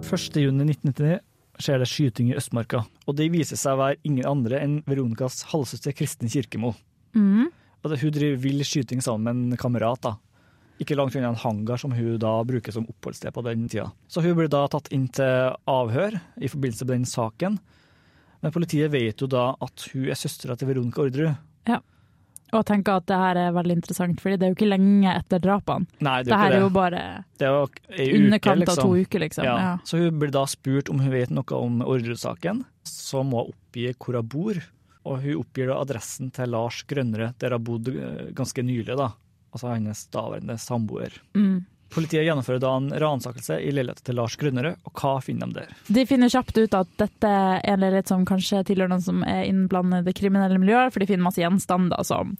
1.6.1999 0.07 1.17
skjer 1.57 1.81
det 1.81 1.87
skyting 1.89 2.29
i 2.31 2.37
Østmarka, 2.37 2.83
og 3.09 3.17
det 3.17 3.31
viser 3.33 3.59
seg 3.59 3.75
å 3.75 3.81
være 3.81 3.99
ingen 4.07 4.27
andre 4.29 4.61
enn 4.61 4.77
Veronicas 4.87 5.41
halvsøster 5.51 5.95
Kristin 5.97 6.31
Kirkemo. 6.31 6.75
Mm. 7.17 7.49
Og 7.83 7.95
hun 7.97 8.13
driver 8.13 8.39
vill 8.41 8.63
skyting 8.65 9.01
sammen 9.03 9.47
med 9.47 9.55
en 9.55 9.59
kamerat. 9.59 10.01
da. 10.03 10.15
Ikke 10.79 10.95
langt 10.95 11.15
unna 11.15 11.31
en 11.31 11.41
hangar 11.41 11.79
som 11.81 11.93
hun 11.95 12.19
da 12.21 12.43
bruker 12.45 12.71
som 12.71 12.85
oppholdssted 12.89 13.33
på 13.33 13.43
den 13.45 13.67
tida. 13.69 13.89
Så 14.07 14.21
hun 14.21 14.35
blir 14.37 14.49
da 14.51 14.67
tatt 14.69 14.91
inn 14.93 15.07
til 15.07 15.55
avhør 15.65 16.19
i 16.37 16.51
forbindelse 16.51 16.85
med 16.85 16.93
den 16.93 17.09
saken. 17.09 17.57
Men 18.43 18.53
politiet 18.53 18.91
vet 18.93 19.21
jo 19.23 19.27
da 19.27 19.49
at 19.61 19.87
hun 19.93 20.07
er 20.11 20.17
søstera 20.19 20.55
til 20.57 20.67
Veronica 20.69 21.01
Orderud. 21.01 21.37
Ja. 21.67 21.79
Og 22.55 22.63
tenker 22.63 23.01
at 23.01 23.05
det 23.09 23.17
her 23.19 23.35
er 23.41 23.51
veldig 23.51 23.75
interessant, 23.75 24.21
fordi 24.23 24.37
det 24.39 24.45
er 24.47 24.51
jo 24.53 24.55
ikke 24.55 24.69
lenge 24.69 25.11
etter 25.11 25.41
drapene. 25.43 25.87
Nei, 25.99 26.21
det 26.23 26.29
Det 26.29 26.35
er 26.37 26.43
her 26.45 26.53
er 26.55 26.61
jo 26.61 26.69
det. 26.69 26.73
bare 26.77 27.01
Det 27.37 27.47
er 27.47 27.51
jo 27.51 27.57
bare 27.59 27.67
uke, 27.67 28.07
underkant 28.21 28.53
av 28.53 28.61
liksom. 28.63 28.83
to 28.83 29.01
uker, 29.03 29.19
liksom. 29.25 29.43
Ja. 29.49 29.55
Ja. 29.65 29.73
Så 29.83 29.99
hun 29.99 30.19
blir 30.21 30.31
da 30.31 30.45
spurt 30.47 30.89
om 30.93 30.99
hun 31.03 31.11
vet 31.11 31.29
noe 31.35 31.57
om 31.59 31.81
ordresaken. 31.83 32.63
Så 32.87 33.23
må 33.27 33.43
hun 33.43 33.51
oppgi 33.51 33.89
hvor 33.97 34.15
hun 34.21 34.29
bor, 34.31 34.61
og 35.03 35.21
hun 35.25 35.41
oppgir 35.41 35.67
da 35.73 35.81
adressen 35.81 36.31
til 36.31 36.49
Lars 36.55 36.83
Grønnere, 36.87 37.33
der 37.39 37.51
hun 37.57 37.63
bodde 37.67 37.95
eh, 37.99 38.31
ganske 38.37 38.63
nylig, 38.63 38.95
da. 38.95 39.09
Altså 39.51 39.73
hennes 39.73 40.05
daværende 40.13 40.55
samboer. 40.59 41.11
Mm. 41.35 41.65
Politiet 41.93 42.25
gjennomfører 42.27 42.59
da 42.59 42.71
en 42.77 42.89
ransakelse 42.99 43.57
i 43.63 43.71
leiligheten 43.71 44.03
til 44.09 44.17
Lars 44.19 44.35
Grunnerød, 44.37 44.75
og 44.85 44.91
hva 44.99 45.13
finner 45.23 45.47
de 45.47 45.61
der? 45.61 45.69
De 45.95 46.03
finner 46.09 46.29
kjapt 46.33 46.57
ut 46.59 46.73
at 46.75 46.89
dette 46.99 47.29
er 47.31 47.61
en 47.73 47.79
leilighet 47.83 48.11
som 48.11 48.25
kanskje 48.27 48.63
tilhører 48.67 48.91
noen 48.91 49.05
som 49.05 49.21
er 49.23 49.45
innblandet 49.47 50.03
i 50.03 50.07
det 50.09 50.15
kriminelle 50.19 50.59
miljøet, 50.59 50.91
for 50.93 50.99
de 51.03 51.07
finner 51.07 51.23
masse 51.29 51.39
gjenstander 51.41 52.03
som 52.07 52.33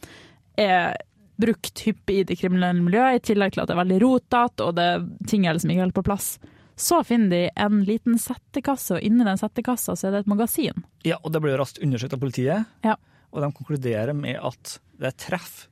er 0.60 0.98
brukt 1.38 1.80
hyppig 1.86 2.20
i 2.20 2.26
det 2.28 2.36
kriminelle 2.42 2.82
miljøet, 2.84 3.20
i 3.22 3.26
tillegg 3.32 3.54
til 3.56 3.62
at 3.64 3.70
det 3.70 3.76
er 3.78 3.82
veldig 3.84 4.00
rotete, 4.04 4.68
og 4.68 4.76
det 4.80 4.88
ting 5.32 5.46
er 5.48 5.56
liksom 5.56 5.72
ikke 5.74 5.86
helt 5.86 5.98
på 6.00 6.06
plass. 6.10 6.30
Så 6.78 7.00
finner 7.08 7.32
de 7.32 7.42
en 7.64 7.80
liten 7.88 8.20
settekasse, 8.22 8.98
og 8.98 9.06
inni 9.06 9.26
den 9.26 9.40
settekassa 9.40 9.96
så 9.98 10.10
er 10.10 10.18
det 10.18 10.26
et 10.26 10.32
magasin. 10.34 10.84
Ja, 11.08 11.18
og 11.24 11.32
det 11.34 11.42
blir 11.46 11.56
raskt 11.62 11.80
undersøkt 11.82 12.14
av 12.18 12.22
politiet, 12.22 12.66
Ja. 12.86 12.98
og 13.32 13.42
de 13.46 13.52
konkluderer 13.58 14.14
med 14.18 14.38
at 14.44 14.76
det 15.00 15.08
er 15.14 15.18
treff 15.18 15.68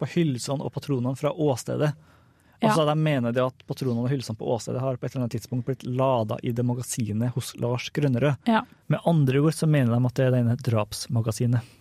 på 0.00 0.08
hylsene 0.14 0.62
og 0.64 0.72
patronene 0.74 1.14
fra 1.18 1.30
åstedet. 1.34 1.92
Ja. 2.64 2.72
Altså, 2.72 2.86
De 2.88 2.96
mener 2.98 3.36
det 3.36 3.44
at 3.44 3.64
patronene 3.68 4.06
og 4.06 4.12
hylsene 4.12 4.38
på 4.40 4.48
åstedet 4.56 4.82
har 4.82 4.96
på 4.96 5.06
et 5.06 5.14
eller 5.14 5.26
annet 5.26 5.36
tidspunkt 5.36 5.68
blitt 5.68 5.84
lada 5.84 6.40
i 6.42 6.52
det 6.56 6.64
magasinet 6.66 7.36
hos 7.36 7.54
Lars 7.60 7.90
Grønnerød. 7.94 8.50
Ja. 8.50 8.64
Med 8.88 9.04
andre 9.04 9.44
ord 9.44 9.56
så 9.56 9.68
mener 9.70 9.94
de 9.94 10.10
at 10.10 10.18
det 10.18 10.28
er 10.28 10.36
denne 10.38 10.56
drapsmagasinet. 10.56 11.74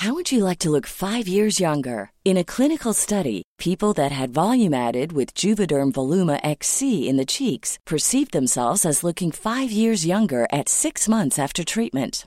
How 0.00 0.14
would 0.14 0.32
you 0.32 0.42
like 0.42 0.60
to 0.60 0.70
look 0.70 0.86
five 0.86 1.28
years 1.28 1.60
younger? 1.60 2.10
In 2.24 2.38
a 2.38 2.44
clinical 2.44 2.94
study, 2.94 3.42
people 3.58 3.92
that 3.92 4.10
had 4.12 4.30
volume 4.30 4.72
added 4.72 5.12
with 5.12 5.34
Juvederm 5.34 5.92
Voluma 5.92 6.40
XC 6.42 7.06
in 7.06 7.18
the 7.18 7.26
cheeks 7.26 7.78
perceived 7.84 8.32
themselves 8.32 8.86
as 8.86 9.04
looking 9.04 9.30
five 9.30 9.70
years 9.70 10.06
younger 10.06 10.46
at 10.50 10.70
six 10.70 11.06
months 11.06 11.38
after 11.38 11.62
treatment. 11.64 12.26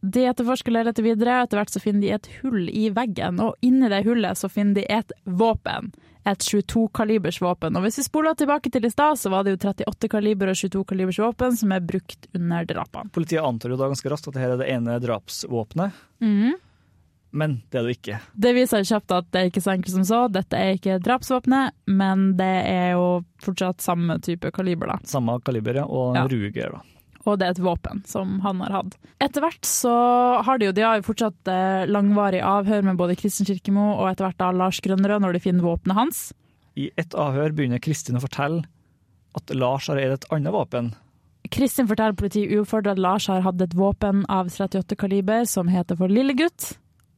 De 0.00 0.24
etterforsker 0.30 0.70
leiligheten 0.72 1.04
videre, 1.04 1.40
etter 1.42 1.58
hvert 1.58 1.72
så 1.74 1.80
finner 1.82 2.00
de 2.04 2.10
et 2.14 2.28
hull 2.42 2.68
i 2.70 2.88
veggen, 2.94 3.40
og 3.42 3.56
inni 3.66 3.88
det 3.90 4.04
hullet 4.06 4.38
så 4.38 4.48
finner 4.52 4.74
de 4.78 4.84
et 4.94 5.12
våpen. 5.24 5.90
Et 6.28 6.38
22-kalibers 6.44 7.38
våpen. 7.40 7.76
Og 7.78 7.82
hvis 7.86 7.98
vi 7.98 8.04
spoler 8.04 8.34
tilbake 8.36 8.70
til 8.70 8.84
i 8.84 8.90
stad, 8.92 9.16
så 9.18 9.30
var 9.32 9.44
det 9.46 9.54
jo 9.56 9.60
38-kaliber 9.72 10.50
og 10.52 10.58
22-kalibers 10.60 11.18
våpen 11.22 11.56
som 11.56 11.72
er 11.72 11.80
brukt 11.80 12.28
under 12.36 12.66
drapene. 12.68 13.10
Politiet 13.14 13.42
antar 13.42 13.72
jo 13.72 13.78
da 13.80 13.88
ganske 13.88 14.10
raskt 14.12 14.28
at 14.28 14.36
dette 14.36 14.46
er 14.52 14.60
det 14.60 14.70
ene 14.74 14.98
drapsvåpenet, 15.02 15.92
Mm. 16.20 16.52
men 17.32 17.62
det 17.70 17.78
er 17.80 17.82
det 17.88 17.96
ikke. 17.96 18.18
Det 18.34 18.52
viser 18.56 18.84
kjapt 18.84 19.10
at 19.12 19.26
det 19.32 19.40
er 19.40 19.50
ikke 19.50 19.62
så 19.64 19.72
enkelt 19.74 19.94
som 19.94 20.04
så. 20.04 20.20
Dette 20.32 20.56
er 20.56 20.76
ikke 20.76 20.98
drapsvåpenet, 21.04 21.72
men 21.86 22.36
det 22.36 22.52
er 22.68 22.92
jo 22.92 23.24
fortsatt 23.44 23.80
samme 23.84 24.18
type 24.20 24.50
kaliber, 24.52 24.86
da. 24.94 24.98
Samme 25.04 25.40
kaliber 25.44 25.74
ja, 25.80 25.84
og 25.86 26.14
Ja. 26.16 26.26
Ruger. 26.28 26.72
da. 26.72 26.80
Og 27.28 27.36
det 27.36 27.48
er 27.48 27.56
et 27.56 27.60
våpen 27.60 28.00
som 28.08 28.38
han 28.44 28.62
har 28.64 28.72
hatt. 28.78 28.94
Etter 29.20 29.44
hvert 29.44 29.68
så 29.68 29.92
har 30.46 30.60
de 30.60 30.70
jo 30.70 30.74
de 30.76 30.84
har 30.86 31.00
jo 31.00 31.08
fortsatt 31.10 31.50
eh, 31.52 31.84
langvarig 31.90 32.40
avhør 32.44 32.86
med 32.86 33.00
både 33.00 33.18
Kristin 33.20 33.48
Kirkemo 33.48 33.90
og 33.98 34.06
etter 34.10 34.28
hvert 34.28 34.40
da 34.40 34.52
Lars 34.56 34.80
Grønnerød 34.84 35.24
når 35.24 35.36
de 35.36 35.42
finner 35.44 35.66
våpenet 35.66 35.98
hans. 35.98 36.22
I 36.78 36.88
et 37.00 37.16
avhør 37.18 37.52
begynner 37.52 37.82
Kristin 37.82 38.16
å 38.16 38.24
fortelle 38.24 38.64
at 39.36 39.52
Lars 39.54 39.90
har 39.90 40.00
eid 40.00 40.14
et 40.14 40.26
annet 40.34 40.54
våpen. 40.54 40.92
Kristin 41.52 41.88
forteller 41.88 42.16
politiet 42.18 42.52
uoppfordret 42.54 42.96
at 42.96 43.02
Lars 43.02 43.28
har 43.30 43.44
hatt 43.44 43.60
et 43.64 43.76
våpen 43.76 44.24
av 44.32 44.50
38 44.52 44.96
kaliber 45.00 45.46
som 45.48 45.68
heter 45.72 45.98
for 45.98 46.12
Lillegutt. 46.12 46.74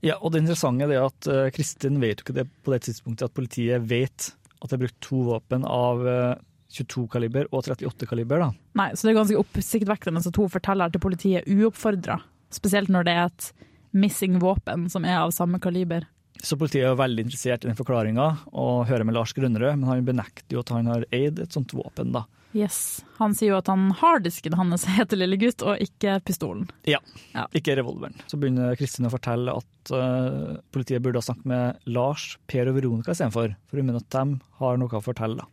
Ja, 0.06 0.16
og 0.18 0.32
det 0.32 0.42
interessante 0.42 0.88
er 0.88 1.04
at 1.04 1.28
eh, 1.28 1.48
Kristin 1.54 2.00
vet 2.00 2.20
jo 2.20 2.28
ikke 2.28 2.38
det 2.40 2.46
på 2.64 2.72
det 2.72 2.82
tidspunktet 2.86 3.28
at 3.28 3.36
politiet 3.36 3.84
vet 3.90 4.30
at 4.60 4.70
det 4.70 4.76
er 4.76 4.84
brukt 4.84 5.02
to 5.04 5.24
våpen 5.28 5.64
av 5.68 6.06
eh, 6.08 6.38
22-kaliber 6.70 7.48
og 7.50 7.64
38-kaliber. 7.66 8.44
da. 8.46 8.50
Nei, 8.80 8.88
så 8.94 9.06
det 9.06 9.12
er 9.14 9.18
ganske 9.20 9.40
oppsiktsvekkende 9.42 10.22
at 10.26 10.38
hun 10.40 10.52
forteller 10.52 10.92
til 10.94 11.02
politiet 11.02 11.48
uoppfordra. 11.50 12.20
Spesielt 12.54 12.90
når 12.90 13.06
det 13.06 13.14
er 13.18 13.28
et 13.30 13.50
missing 13.92 14.38
våpen 14.42 14.88
som 14.90 15.04
er 15.04 15.18
av 15.24 15.32
samme 15.34 15.58
kaliber. 15.62 16.06
Så 16.40 16.56
politiet 16.56 16.86
er 16.88 16.96
veldig 16.96 17.26
interessert 17.26 17.64
i 17.66 17.68
den 17.68 17.76
forklaringa 17.76 18.26
og 18.56 18.86
hører 18.88 19.04
med 19.04 19.14
Lars 19.18 19.34
Grønnerød, 19.36 19.76
men 19.82 19.88
han 19.90 20.06
benekter 20.06 20.56
jo 20.56 20.62
at 20.62 20.70
han 20.72 20.86
har 20.88 21.04
eid 21.12 21.38
et 21.42 21.52
sånt 21.52 21.74
våpen, 21.76 22.14
da. 22.16 22.22
Yes. 22.56 23.04
Han 23.20 23.30
sier 23.38 23.52
jo 23.52 23.58
at 23.60 23.68
han 23.70 23.90
harddisken 24.00 24.56
hans 24.58 24.86
heter 24.96 25.20
Lillegutt, 25.20 25.62
og 25.62 25.78
ikke 25.84 26.16
pistolen. 26.26 26.64
Ja, 26.88 26.98
Ja. 27.36 27.44
ikke 27.54 27.76
revolveren. 27.78 28.16
Så 28.26 28.40
begynner 28.40 28.74
Kristin 28.80 29.06
å 29.06 29.12
fortelle 29.12 29.52
at 29.60 29.92
uh, 29.94 30.56
politiet 30.74 31.04
burde 31.04 31.20
ha 31.20 31.26
snakket 31.28 31.46
med 31.52 31.78
Lars, 31.92 32.32
Per 32.50 32.72
og 32.72 32.78
Veronica 32.80 33.12
istedenfor, 33.14 33.54
for 33.70 33.78
hun 33.82 33.86
mener 33.92 34.00
at 34.02 34.10
de 34.16 34.40
har 34.62 34.80
noe 34.80 34.96
å 34.98 35.04
fortelle. 35.04 35.44
da. 35.44 35.46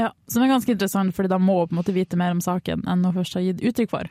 Ja, 0.00 0.12
Som 0.30 0.42
er 0.42 0.52
ganske 0.52 0.72
interessant, 0.72 1.14
fordi 1.14 1.28
da 1.28 1.38
må 1.38 1.60
hun 1.60 1.70
på 1.70 1.76
en 1.76 1.80
måte 1.82 1.94
vite 1.94 2.16
mer 2.16 2.32
om 2.32 2.40
saken 2.40 2.84
enn 2.88 3.04
hun 3.04 3.16
først 3.18 3.36
har 3.36 3.44
gitt 3.44 3.60
uttrykk 3.60 3.92
for. 3.92 4.08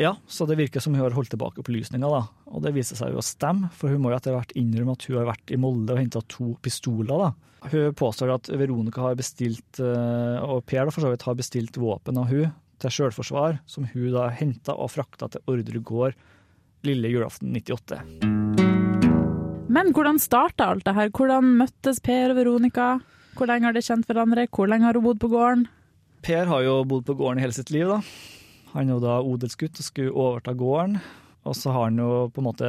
Ja, 0.00 0.14
så 0.30 0.46
det 0.48 0.56
virker 0.56 0.80
som 0.80 0.94
hun 0.94 1.02
har 1.02 1.12
holdt 1.12 1.34
tilbake 1.34 1.60
opplysninger, 1.60 2.08
da. 2.08 2.22
Og 2.48 2.62
det 2.64 2.72
viser 2.72 2.96
seg 2.96 3.12
jo 3.12 3.20
å 3.20 3.26
stemme, 3.26 3.68
for 3.76 3.92
hun 3.92 4.00
må 4.00 4.12
jo 4.12 4.16
etter 4.16 4.32
hvert 4.36 4.54
innrømme 4.56 4.94
at 4.96 5.04
hun 5.04 5.18
har 5.18 5.28
vært 5.28 5.52
i 5.52 5.58
Molde 5.60 5.92
og 5.92 6.00
henta 6.00 6.22
to 6.30 6.54
pistoler, 6.64 7.26
da. 7.26 7.30
Hun 7.68 7.92
påstår 7.98 8.32
at 8.32 8.48
Veronica 8.56 9.04
har 9.04 9.18
bestilt, 9.18 9.82
eh, 9.82 10.38
og 10.40 10.64
Per 10.64 10.86
da 10.86 10.94
for 10.94 11.04
så 11.04 11.12
vidt 11.12 11.26
har 11.28 11.36
bestilt 11.36 11.76
våpen 11.76 12.16
av 12.16 12.30
hun 12.30 12.54
til 12.80 12.94
selvforsvar, 12.96 13.60
som 13.68 13.84
hun 13.92 14.12
da 14.14 14.30
henta 14.32 14.72
og 14.72 14.88
frakta 14.94 15.28
til 15.28 15.44
Ordre 15.52 15.82
gård 15.84 16.16
lille 16.88 17.12
julaften 17.12 17.52
98. 17.52 18.00
Men 19.70 19.92
hvordan 19.94 20.18
starta 20.18 20.70
alt 20.72 20.86
det 20.88 20.96
her? 20.96 21.12
Hvordan 21.14 21.52
møttes 21.60 22.00
Per 22.02 22.32
og 22.32 22.40
Veronica? 22.40 22.94
Hvor 23.40 23.48
lenge 23.48 23.64
har 23.64 23.72
de 23.72 23.80
kjent 23.80 24.04
hverandre? 24.04 24.42
Hvor 24.52 24.68
lenge 24.68 24.84
har 24.84 24.96
hun 24.98 25.04
bodd 25.06 25.20
på 25.22 25.30
gården? 25.32 25.62
Per 26.20 26.44
har 26.50 26.60
jo 26.60 26.74
bodd 26.84 27.06
på 27.08 27.14
gården 27.16 27.40
hele 27.40 27.56
sitt 27.56 27.70
liv, 27.72 27.88
da. 27.88 28.02
Han 28.74 28.90
er 28.90 28.92
jo 28.92 29.00
da 29.00 29.14
odelsgutt 29.24 29.80
og 29.80 29.86
skulle 29.86 30.12
overta 30.12 30.52
gården. 30.52 30.98
Og 31.48 31.56
så 31.56 31.72
har 31.72 31.86
han 31.86 31.96
jo 32.02 32.26
på 32.28 32.42
en 32.42 32.48
måte 32.50 32.68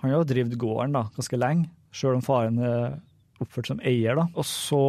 Han 0.00 0.08
har 0.08 0.14
jo 0.22 0.28
drevet 0.30 0.56
gården 0.56 0.96
da, 0.96 1.02
ganske 1.12 1.36
lenge, 1.36 1.68
sjøl 1.92 2.16
om 2.16 2.24
faren 2.24 2.56
er 2.64 2.94
oppført 3.44 3.68
som 3.68 3.82
eier, 3.84 4.16
da. 4.16 4.24
Og 4.32 4.46
så, 4.48 4.80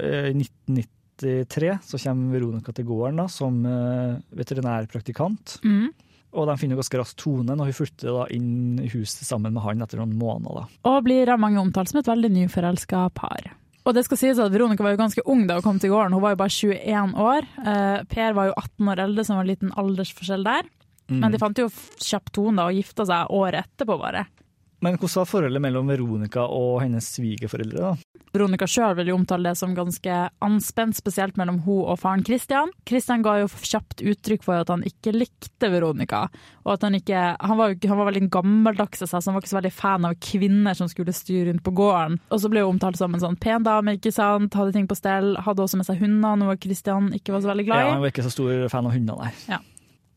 eh, 0.00 0.30
i 0.30 0.38
1993, 0.40 1.74
så 1.84 2.00
kommer 2.00 2.32
Veronica 2.38 2.72
til 2.72 2.88
gården 2.88 3.20
da, 3.20 3.28
som 3.28 3.60
eh, 3.68 4.16
veterinærpraktikant. 4.32 5.58
Mm. 5.60 5.92
Og 6.32 6.48
de 6.48 6.56
finner 6.56 6.80
ganske 6.80 7.02
raskt 7.02 7.20
tonen, 7.20 7.60
og 7.60 7.68
hun 7.68 7.76
flytter 7.76 8.16
da 8.16 8.24
inn 8.32 8.80
i 8.80 8.88
huset 8.88 9.28
sammen 9.28 9.52
med 9.52 9.66
han 9.68 9.84
etter 9.84 10.00
noen 10.00 10.16
måneder. 10.16 10.64
da. 10.64 10.82
Og 10.88 11.04
blir 11.04 11.28
av 11.28 11.44
mange 11.44 11.60
omtalt 11.60 11.92
som 11.92 12.00
et 12.00 12.08
veldig 12.08 12.32
nyforelska 12.32 13.10
par. 13.12 13.52
Og 13.88 13.94
det 13.96 14.04
skal 14.04 14.20
sies 14.20 14.40
at 14.42 14.52
Veronica 14.52 14.84
var 14.84 14.92
jo 14.92 15.00
ganske 15.00 15.24
ung 15.24 15.46
da 15.48 15.56
hun 15.56 15.64
kom 15.64 15.78
til 15.80 15.94
gården, 15.94 16.12
hun 16.12 16.24
var 16.24 16.34
jo 16.34 16.42
bare 16.42 16.52
21 16.52 17.14
år. 17.24 17.46
Uh, 17.64 18.00
per 18.10 18.34
var 18.36 18.50
jo 18.50 18.58
18 18.60 18.90
år 18.92 19.04
eldre, 19.06 19.24
så 19.24 19.32
det 19.32 19.38
var 19.38 19.46
en 19.46 19.52
liten 19.54 19.72
aldersforskjell 19.80 20.44
der. 20.44 20.68
Mm. 21.08 21.22
Men 21.22 21.32
de 21.32 21.40
fant 21.40 21.62
jo 21.62 21.70
kjapt 22.04 22.34
tone 22.36 22.66
og 22.68 22.76
gifta 22.76 23.06
seg 23.08 23.32
året 23.32 23.64
etterpå, 23.64 23.96
bare. 24.00 24.26
Men 24.84 24.94
hvordan 24.98 25.24
var 25.24 25.26
forholdet 25.26 25.62
mellom 25.62 25.88
Veronica 25.90 26.44
og 26.54 26.80
hennes 26.84 27.08
svigerforeldre? 27.16 27.78
da? 27.90 28.20
Veronica 28.34 28.66
sjøl 28.68 28.94
vil 28.98 29.08
jo 29.10 29.16
omtale 29.16 29.48
det 29.50 29.58
som 29.58 29.72
ganske 29.74 30.16
anspent, 30.44 30.98
spesielt 30.98 31.38
mellom 31.40 31.62
hun 31.64 31.80
og 31.88 31.96
faren 31.98 32.22
Christian. 32.26 32.70
Christian 32.86 33.24
ga 33.24 33.38
jo 33.40 33.48
kjapt 33.48 34.02
uttrykk 34.04 34.44
for 34.44 34.60
at 34.60 34.70
han 34.70 34.84
ikke 34.86 35.14
likte 35.16 35.70
Veronica. 35.72 36.26
og 36.64 36.74
at 36.74 36.84
Han 36.84 36.98
ikke, 36.98 37.22
han 37.40 37.58
var, 37.58 37.74
han 37.88 37.98
var 37.98 38.10
veldig 38.10 38.28
gammeldags 38.30 39.02
av 39.02 39.08
seg, 39.10 39.22
så 39.22 39.30
han 39.30 39.38
var 39.38 39.42
ikke 39.42 39.54
så 39.54 39.60
veldig 39.60 39.72
fan 39.72 40.04
av 40.04 40.18
kvinner 40.20 40.76
som 40.78 40.90
skulle 40.92 41.16
styre 41.16 41.48
rundt 41.48 41.64
på 41.64 41.74
gården. 41.74 42.20
Og 42.30 42.42
så 42.42 42.52
ble 42.52 42.62
hun 42.62 42.76
omtalt 42.76 43.00
som 43.00 43.14
en 43.16 43.24
sånn 43.24 43.40
pen 43.40 43.64
dame, 43.66 43.96
ikke 43.98 44.12
sant, 44.14 44.54
hadde 44.54 44.76
ting 44.76 44.86
på 44.86 44.98
stell, 44.98 45.34
hadde 45.42 45.64
også 45.64 45.80
med 45.80 45.88
seg 45.88 45.98
hunder, 46.04 46.36
noe 46.38 46.58
Christian 46.60 47.10
ikke 47.16 47.32
var 47.34 47.42
så 47.42 47.50
veldig 47.54 47.66
glad 47.66 47.80
i. 47.82 47.88
Ja, 47.88 47.96
Han 47.96 48.04
var 48.04 48.12
ikke 48.12 48.28
så 48.28 48.34
stor 48.36 48.68
fan 48.68 48.86
av 48.86 48.94
hunder, 48.94 49.24
nei. 49.24 49.32
Ja. 49.48 49.58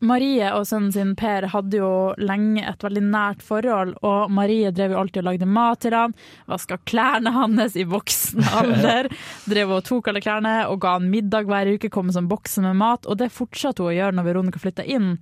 Marie 0.01 0.47
og 0.55 0.65
sønnen 0.65 0.93
sin 0.93 1.11
Per 1.17 1.45
hadde 1.53 1.77
jo 1.77 1.89
lenge 2.17 2.63
et 2.65 2.81
veldig 2.81 3.03
nært 3.05 3.43
forhold, 3.45 3.93
og 4.01 4.31
Marie 4.33 4.71
drev 4.73 4.95
jo 4.95 5.01
alltid 5.03 5.21
og 5.21 5.27
lagde 5.29 5.49
mat 5.49 5.83
til 5.85 5.93
han, 5.93 6.15
vaska 6.49 6.79
klærne 6.89 7.33
hans 7.35 7.77
i 7.77 7.85
voksen 7.85 8.41
alder, 8.61 9.11
drev 9.45 9.75
og 9.77 9.83
tok 9.85 10.09
alle 10.09 10.23
klærne 10.23 10.55
og 10.71 10.79
ga 10.81 10.95
han 10.97 11.11
middag 11.11 11.45
hver 11.49 11.69
uke, 11.75 11.91
kom 11.93 12.09
som 12.13 12.29
bokse 12.31 12.63
med 12.65 12.79
mat, 12.81 13.05
og 13.05 13.21
det 13.21 13.29
fortsatte 13.35 13.85
hun 13.85 13.91
å 13.91 13.99
gjøre 13.99 14.17
når 14.17 14.27
Veronica 14.31 14.63
flytta 14.63 14.87
inn. 14.89 15.13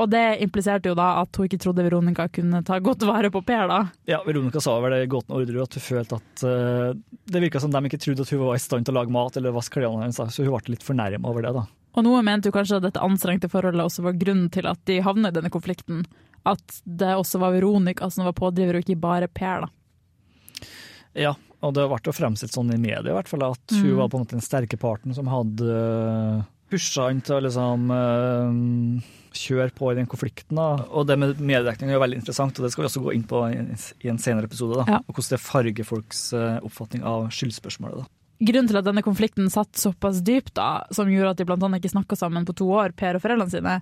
Og 0.00 0.08
det 0.08 0.40
impliserte 0.42 0.88
jo 0.88 0.96
da 0.96 1.10
at 1.20 1.36
hun 1.36 1.46
ikke 1.46 1.60
trodde 1.60 1.84
Veronica 1.84 2.24
kunne 2.32 2.62
ta 2.66 2.78
godt 2.82 3.04
vare 3.06 3.28
på 3.30 3.42
Per, 3.44 3.66
da. 3.68 3.82
Ja, 4.08 4.22
Veronica 4.24 4.62
sa 4.64 4.78
vel 4.80 4.96
det 4.96 5.02
i 5.04 5.12
Gåten 5.12 5.36
ordre 5.36 5.66
at 5.66 5.76
hun 5.76 5.84
følte 5.84 6.18
at 6.18 6.46
uh, 6.48 6.96
det 7.28 7.44
virka 7.44 7.60
som 7.62 7.74
de 7.74 7.84
ikke 7.86 8.00
trodde 8.00 8.24
at 8.24 8.32
hun 8.32 8.42
var 8.46 8.56
i 8.56 8.64
stand 8.64 8.88
til 8.88 8.96
å 8.96 9.02
lage 9.02 9.12
mat 9.12 9.36
eller 9.36 9.54
vaske 9.54 9.76
klærne 9.76 10.08
hennes, 10.08 10.16
så 10.16 10.48
hun 10.48 10.56
ble 10.56 10.74
litt 10.74 10.88
fornærma 10.88 11.28
over 11.28 11.44
det. 11.44 11.52
da. 11.60 11.68
Og 11.94 12.04
noe 12.06 12.22
mente 12.24 12.48
jo 12.48 12.54
kanskje 12.56 12.78
at 12.80 12.86
dette 12.86 13.02
anstrengte 13.04 13.50
forholdet 13.52 13.84
også 13.84 14.02
var 14.06 14.16
grunnen 14.16 14.48
til 14.54 14.66
at 14.70 14.80
de 14.88 15.00
havnet 15.04 15.34
i 15.34 15.38
denne 15.40 15.50
konflikten. 15.52 16.04
At 16.48 16.80
det 16.84 17.10
også 17.18 17.38
var 17.42 17.52
Veronica 17.52 18.08
som 18.10 18.24
var 18.24 18.32
pådriver, 18.38 18.78
og 18.80 18.86
ikke 18.86 18.98
bare 19.00 19.28
Per, 19.28 19.66
da. 19.66 20.66
Ja, 21.14 21.34
og 21.62 21.74
det 21.76 21.84
ble 21.90 22.14
fremstilt 22.16 22.54
sånn 22.56 22.72
i 22.74 22.78
media 22.80 23.04
i 23.12 23.14
hvert 23.14 23.28
fall, 23.28 23.44
at 23.44 23.74
hun 23.76 23.92
Mm. 23.92 23.96
var 24.00 24.08
på 24.08 24.16
en 24.18 24.24
måte 24.24 24.36
den 24.38 24.40
sterke 24.40 24.78
parten 24.80 25.14
som 25.14 25.28
hadde 25.28 25.68
uh, 25.68 26.42
pusha 26.72 27.08
han 27.10 27.20
til 27.20 27.36
å 27.36 27.42
liksom 27.44 27.90
eh, 27.92 29.02
kjøre 29.36 29.74
på 29.76 29.92
i 29.92 29.94
den 30.00 30.06
konflikten. 30.08 30.56
da. 30.56 30.86
Og 30.90 31.06
det 31.06 31.18
med 31.18 31.36
mediedekning 31.38 31.90
er 31.90 31.98
jo 31.98 32.00
veldig 32.00 32.18
interessant, 32.22 32.56
og 32.58 32.64
det 32.64 32.72
skal 32.72 32.84
vi 32.84 32.88
også 32.88 33.04
gå 33.04 33.12
inn 33.14 33.24
på 33.28 33.44
i, 33.52 33.60
i 34.06 34.08
en 34.08 34.18
senere 34.18 34.48
episode. 34.48 34.80
da. 34.80 34.84
Ja. 34.96 34.98
Og 35.06 35.14
hvordan 35.14 35.36
det 35.36 35.40
farger 35.44 35.84
folks 35.84 36.32
eh, 36.32 36.58
oppfatning 36.64 37.04
av 37.04 37.28
skyldspørsmålet. 37.28 38.00
da. 38.00 38.06
Grunnen 38.42 38.66
til 38.66 38.78
at 38.80 38.86
denne 38.88 39.04
konflikten 39.06 39.50
satt 39.52 39.78
såpass 39.78 40.18
dypt, 40.26 40.56
da, 40.58 40.82
som 40.90 41.10
gjorde 41.10 41.30
at 41.36 41.42
de 41.42 41.46
annet 41.52 41.78
ikke 41.78 41.92
snakka 41.92 42.16
sammen 42.18 42.46
på 42.48 42.56
to 42.58 42.66
år, 42.74 42.94
Per 42.98 43.18
og 43.18 43.22
foreldrene 43.22 43.52
sine, 43.52 43.74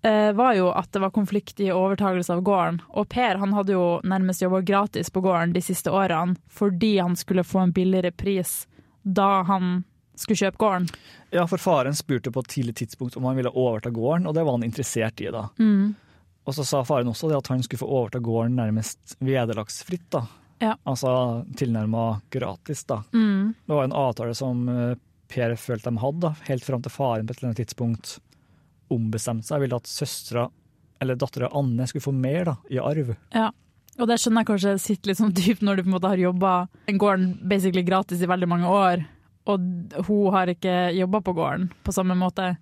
eh, 0.00 0.30
var 0.32 0.54
jo 0.56 0.70
at 0.72 0.88
det 0.92 1.02
var 1.02 1.12
konflikt 1.12 1.60
i 1.60 1.68
overtagelse 1.74 2.32
av 2.32 2.40
gården. 2.46 2.80
Og 2.96 3.08
Per 3.12 3.42
han 3.42 3.52
hadde 3.52 3.74
jo 3.76 4.00
nærmest 4.04 4.40
jobba 4.40 4.62
gratis 4.64 5.12
på 5.12 5.20
gården 5.20 5.52
de 5.52 5.60
siste 5.60 5.92
årene 5.92 6.38
fordi 6.48 6.96
han 6.96 7.16
skulle 7.16 7.44
få 7.44 7.66
en 7.66 7.76
billigere 7.76 8.10
pris 8.10 8.64
da 9.02 9.42
han 9.42 9.84
skulle 10.16 10.40
kjøpe 10.46 10.62
gården. 10.64 10.88
Ja, 11.36 11.44
for 11.46 11.60
faren 11.60 11.94
spurte 11.94 12.32
på 12.32 12.40
et 12.40 12.48
tidlig 12.54 12.76
tidspunkt 12.80 13.16
om 13.20 13.28
han 13.28 13.36
ville 13.36 13.52
overta 13.52 13.92
gården, 13.92 14.26
og 14.26 14.34
det 14.34 14.46
var 14.46 14.56
han 14.56 14.64
interessert 14.64 15.20
i. 15.20 15.28
da. 15.30 15.48
Mm. 15.60 15.94
Og 16.46 16.54
så 16.56 16.64
sa 16.64 16.82
faren 16.88 17.10
også 17.10 17.28
det 17.28 17.36
at 17.36 17.52
han 17.52 17.62
skulle 17.62 17.84
få 17.84 17.92
overta 18.00 18.22
gården 18.24 18.56
nærmest 18.56 19.18
vederlagsfritt. 19.20 20.08
da. 20.10 20.24
Ja. 20.58 20.76
Altså 20.88 21.44
tilnærma 21.56 22.20
gratis, 22.32 22.84
da. 22.88 23.02
Mm. 23.12 23.35
Det 23.66 23.74
var 23.74 23.84
en 23.84 23.96
avtale 23.96 24.34
som 24.38 24.68
eh, 24.68 24.94
Per 25.26 25.56
følte 25.58 25.90
de 25.90 25.98
hadde, 25.98 26.20
da, 26.22 26.30
helt 26.46 26.62
fram 26.64 26.82
til 26.84 26.92
faren 26.94 27.26
på 27.26 27.34
et 27.34 27.40
eller 27.40 27.48
annet 27.50 27.58
tidspunkt 27.64 28.12
ombestemte 28.94 29.48
seg. 29.48 29.64
Ville 29.64 29.78
at 29.80 29.88
søstera 29.90 30.44
eller 31.02 31.18
dattera 31.18 31.50
Anne 31.52 31.86
skulle 31.90 32.04
få 32.04 32.12
mer 32.14 32.46
da, 32.46 32.54
i 32.72 32.78
arv. 32.80 33.10
Ja. 33.34 33.50
Og 33.96 34.08
det 34.10 34.18
skjønner 34.20 34.44
jeg 34.44 34.50
kanskje 34.50 34.76
sitter 34.80 35.10
litt 35.10 35.20
sånn 35.20 35.34
dypt 35.36 35.64
når 35.64 35.78
du 35.78 35.82
på 35.86 35.90
en 35.90 35.96
måte 35.96 36.12
har 36.12 36.20
jobba 36.20 36.52
en 36.88 37.00
gården 37.00 37.26
basically 37.48 37.82
gratis 37.84 38.22
i 38.22 38.28
veldig 38.28 38.48
mange 38.48 38.70
år, 38.70 39.04
og 39.48 39.66
hun 40.08 40.32
har 40.34 40.52
ikke 40.52 40.76
jobba 40.96 41.20
på 41.24 41.34
gården 41.36 41.68
på 41.86 41.94
samme 41.96 42.16
måte. 42.18 42.54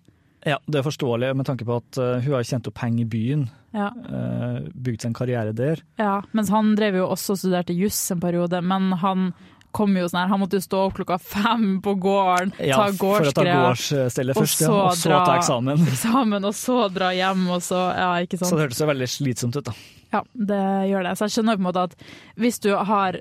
Ja, 0.45 0.59
Det 0.69 0.79
er 0.79 0.85
forståelig 0.85 1.31
med 1.37 1.47
tanke 1.49 1.65
på 1.65 1.79
at 1.81 1.99
eh, 1.99 2.21
hun 2.21 2.35
har 2.37 2.45
tjent 2.45 2.67
opp 2.69 2.77
penger 2.77 3.07
i 3.07 3.09
byen, 3.09 3.47
Ja. 3.75 3.89
uh, 3.91 4.61
bygd 4.71 5.01
seg 5.03 5.09
en 5.09 5.17
karriere 5.17 5.55
der. 5.57 5.81
Ja, 5.99 6.23
mens 6.37 6.51
han 6.53 6.75
drev 6.77 7.01
jo 7.01 7.07
også 7.09 7.35
og 7.35 7.41
studerte 7.41 7.75
juss 7.75 7.99
en 8.13 8.21
periode, 8.21 8.61
men 8.63 8.93
han 9.01 9.33
kom 9.75 9.97
jo 9.99 10.07
sånn 10.09 10.21
her, 10.23 10.31
han 10.31 10.41
måtte 10.43 10.61
jo 10.61 10.65
stå 10.65 10.81
opp 10.87 10.97
klokka 10.99 11.19
fem 11.23 11.67
på 11.85 11.97
gården, 12.03 12.55
Ja, 12.63 12.79
ta 12.79 12.87
ta 13.35 13.45
og 14.31 14.39
først, 14.39 14.63
ja, 14.63 14.71
så 14.71 14.79
og 14.79 14.97
så 15.01 15.11
dra 15.11 15.21
ta 15.27 15.37
eksamen. 15.41 15.85
eksamen, 15.95 16.49
og 16.49 16.57
så 16.59 16.79
dra 16.95 17.11
hjem, 17.17 17.45
og 17.57 17.63
så, 17.67 17.83
ja, 17.99 18.09
ikke 18.25 18.39
sant. 18.39 18.51
Så 18.53 18.59
det 18.59 18.69
hørtes 18.69 18.83
jo 18.85 18.91
veldig 18.93 19.11
slitsomt 19.11 19.59
ut, 19.59 19.71
da. 19.71 19.77
Ja, 20.15 20.23
det 20.53 20.65
gjør 20.93 21.09
det. 21.09 21.15
Så 21.19 21.27
jeg 21.27 21.37
skjønner 21.37 21.59
på 21.59 21.65
en 21.65 21.69
måte 21.69 21.87
at 21.91 21.97
hvis 22.39 22.61
du 22.63 22.71
har 22.79 23.19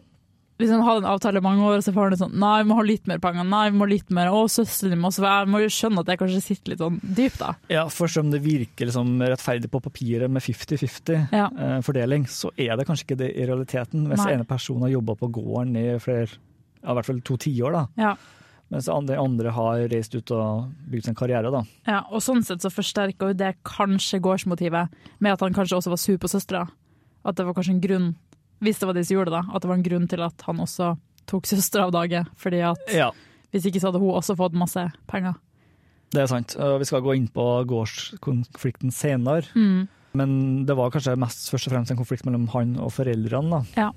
han 0.71 0.84
hadde 0.86 1.02
en 1.04 1.12
avtale 1.12 1.38
i 1.41 1.43
mange 1.43 1.63
år, 1.65 1.78
og 1.80 1.84
så 1.84 1.91
får 1.95 2.10
han 2.13 2.17
sånn 2.21 2.36
Nei, 2.39 2.54
vi 2.63 2.69
må 2.69 2.76
ha 2.78 2.84
litt 2.88 3.08
mer 3.10 3.19
penger. 3.19 3.43
Nei, 3.49 3.63
vi 3.71 3.78
må 3.78 3.86
ha 3.88 3.91
litt 3.91 4.10
mer. 4.15 4.30
Å, 4.32 4.43
søsteren 4.52 4.93
din 4.93 5.02
må 5.02 5.10
også 5.10 5.23
være 5.26 5.49
må 5.49 5.62
jo 5.63 5.71
skjønne 5.73 6.04
at 6.04 6.12
jeg 6.13 6.21
kanskje 6.21 6.41
sitter 6.45 6.73
litt 6.73 6.84
sånn 6.84 6.99
dypt, 7.04 7.39
da. 7.41 7.54
Ja, 7.73 7.88
for 7.91 8.08
om 8.21 8.30
det 8.32 8.41
virker 8.45 8.88
liksom 8.89 9.15
rettferdig 9.21 9.71
på 9.73 9.82
papiret 9.84 10.30
med 10.32 10.41
50-50 10.45 11.28
Ja. 11.34 11.49
eh, 11.58 11.80
fordeling, 11.82 12.26
så 12.30 12.52
er 12.58 12.78
det 12.78 12.86
kanskje 12.88 13.08
ikke 13.10 13.17
det 13.23 13.32
i 13.36 13.45
realiteten. 13.49 14.08
Hvis 14.08 14.23
Nei. 14.26 14.34
ene 14.38 14.45
person 14.45 14.82
har 14.82 14.89
jobba 14.93 15.15
på 15.19 15.32
gården 15.32 15.76
i 15.78 15.88
flere, 15.99 16.28
ja, 16.84 16.91
i 16.91 16.93
hvert 16.95 17.06
fall 17.10 17.21
to 17.21 17.38
tiår, 17.38 17.71
da. 17.73 17.86
Ja. 17.97 18.15
Mens 18.73 18.88
andre, 18.89 19.17
andre 19.21 19.52
har 19.54 19.84
reist 19.91 20.15
ut 20.15 20.32
og 20.34 20.71
bygd 20.89 21.06
sin 21.06 21.15
karriere, 21.15 21.52
da. 21.54 21.63
Ja, 21.86 21.99
og 22.10 22.21
sånn 22.26 22.41
sett 22.43 22.63
så 22.63 22.71
forsterker 22.73 23.30
jo 23.30 23.34
det 23.38 23.56
kanskje 23.67 24.17
gårdsmotivet 24.23 24.89
med 25.19 25.34
at 25.36 25.39
han 25.45 25.54
kanskje 25.54 25.78
også 25.78 25.89
var 25.93 26.02
sur 26.02 26.17
på 26.17 26.32
søstera. 26.32 26.63
At 27.23 27.36
det 27.38 27.45
var 27.45 27.54
kanskje 27.54 27.76
en 27.76 27.84
grunn, 27.84 28.08
hvis 28.63 28.80
det 28.80 28.88
var 28.89 28.95
de 28.97 29.04
som 29.06 29.17
gjorde 29.17 29.34
det, 29.34 29.39
da, 29.41 29.56
at 29.56 29.63
det 29.63 29.69
var 29.69 29.80
en 29.80 29.86
grunn 29.86 30.08
til 30.12 30.23
at 30.26 30.45
han 30.47 30.62
også 30.63 30.93
tok 31.30 31.47
søstera 31.47 31.88
av 31.88 31.93
dage. 31.95 32.23
Fordi 32.39 32.62
at 32.67 32.93
Ja, 32.95 33.10
hvis 33.54 33.67
ikke 33.69 33.80
så 33.84 33.91
hadde 33.91 34.02
hun 34.02 34.15
også 34.17 34.36
fått 34.39 34.56
masse 34.58 34.82
penger. 35.12 35.36
det 36.13 36.21
er 36.23 36.28
sant. 36.30 36.56
Vi 36.58 36.86
skal 36.86 37.02
gå 37.06 37.15
inn 37.17 37.28
på 37.34 37.43
gårdskonflikten 37.69 38.91
senere. 38.93 39.45
Mm. 39.56 39.88
Men 40.13 40.34
det 40.65 40.76
var 40.78 40.91
kanskje 40.93 41.15
mest 41.17 41.47
først 41.49 41.67
og 41.67 41.73
fremst 41.73 41.91
en 41.91 41.97
konflikt 41.97 42.26
mellom 42.28 42.47
han 42.54 42.76
og 42.78 42.91
foreldrene, 42.93 43.49
da. 43.49 43.88
Ja. 43.88 43.91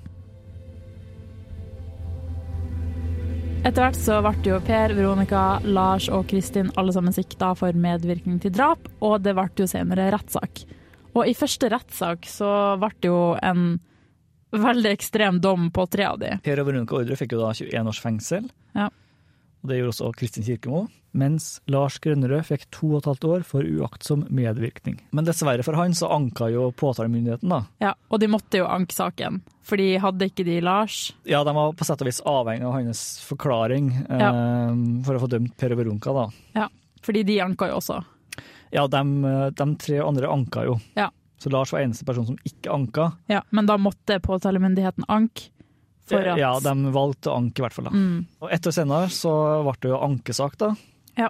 Etter 3.67 3.83
hvert 3.83 3.99
så 3.99 4.17
ble 4.23 4.33
jo 4.47 4.57
Per, 4.63 4.93
Veronica, 4.95 5.41
Lars 5.65 6.07
og 6.13 6.27
Kristin 6.31 6.69
alle 6.79 6.93
sammen 6.95 7.13
sikta 7.15 7.51
for 7.57 7.75
medvirkning 7.75 8.39
til 8.41 8.53
drap, 8.55 8.85
og 9.03 9.21
det 9.25 9.33
ble 9.35 9.49
jo 9.59 9.67
senere 9.69 10.07
rettssak. 10.13 10.63
Og 11.17 11.27
i 11.27 11.35
første 11.35 11.69
rettssak 11.73 12.25
så 12.29 12.49
ble 12.79 12.91
det 13.01 13.09
jo 13.09 13.21
en 13.43 13.79
veldig 14.51 14.93
ekstrem 14.93 15.41
dom 15.43 15.71
på 15.75 15.87
tre 15.91 16.07
av 16.07 16.21
de. 16.21 16.35
Per 16.43 16.61
og 16.61 16.69
Veronica 16.69 16.95
Ordre 16.99 17.17
fikk 17.19 17.35
jo 17.35 17.41
da 17.43 17.51
21 17.57 17.91
års 17.91 18.01
fengsel. 18.03 18.47
Ja. 18.77 18.89
Og 19.63 19.71
det 19.71 19.79
gjorde 19.79 19.95
også 19.95 20.13
Kristin 20.17 20.45
Kirkemo. 20.45 20.85
Mens 21.17 21.61
Lars 21.71 21.97
Grønnerød 22.03 22.45
fikk 22.45 22.67
to 22.73 22.91
og 22.91 22.99
et 22.99 23.07
halvt 23.09 23.25
år 23.25 23.45
for 23.47 23.65
uaktsom 23.65 24.25
medvirkning. 24.29 24.99
Men 25.15 25.25
dessverre 25.25 25.63
for 25.65 25.77
han 25.79 25.95
så 25.97 26.11
anka 26.13 26.49
jo 26.53 26.67
påtalemyndigheten, 26.77 27.49
da. 27.49 27.61
Ja, 27.81 27.93
og 28.11 28.21
de 28.21 28.29
måtte 28.29 28.59
jo 28.61 28.67
anke 28.69 28.93
saken, 28.93 29.39
fordi 29.65 29.95
hadde 30.03 30.27
ikke 30.29 30.45
de 30.45 30.59
Lars 30.61 31.15
Ja, 31.25 31.41
de 31.47 31.55
var 31.57 31.73
på 31.73 31.87
sett 31.87 32.03
og 32.03 32.09
vis 32.09 32.21
avhengig 32.21 32.67
av 32.69 32.75
hans 32.77 33.01
forklaring 33.25 33.89
eh, 34.03 34.75
for 35.07 35.17
å 35.17 35.23
få 35.23 35.31
dømt 35.31 35.55
Per 35.57 35.73
og 35.73 35.81
Veronica, 35.81 36.13
da. 36.13 36.27
Ja, 36.61 36.67
fordi 37.01 37.25
de 37.25 37.39
anka 37.47 37.71
jo 37.71 37.79
også. 37.81 38.01
Ja, 38.75 38.85
de, 38.91 39.01
de 39.57 39.67
tre 39.81 40.03
andre 40.03 40.29
anka 40.29 40.67
jo. 40.67 40.77
Ja. 40.99 41.09
Så 41.37 41.51
Lars 41.53 41.71
var 41.73 41.83
eneste 41.85 42.05
person 42.07 42.25
som 42.25 42.37
ikke 42.47 42.71
anka. 42.73 43.11
Ja, 43.29 43.43
men 43.53 43.67
da 43.69 43.77
måtte 43.77 44.19
påtalemyndigheten 44.23 45.05
anke. 45.07 45.49
For 46.07 46.23
at 46.23 46.39
Ja, 46.39 46.53
de 46.63 46.71
valgte 46.95 47.29
å 47.29 47.35
anke, 47.37 47.59
i 47.59 47.65
hvert 47.65 47.75
fall. 47.75 47.89
da. 47.89 47.91
Mm. 47.91 48.21
Og 48.41 48.51
Ett 48.55 48.67
år 48.69 48.71
senere 48.77 49.09
så 49.11 49.33
ble 49.65 49.73
det 49.83 49.89
jo 49.91 49.99
ankesak, 49.99 50.55
da. 50.57 50.71
Ja. 51.19 51.27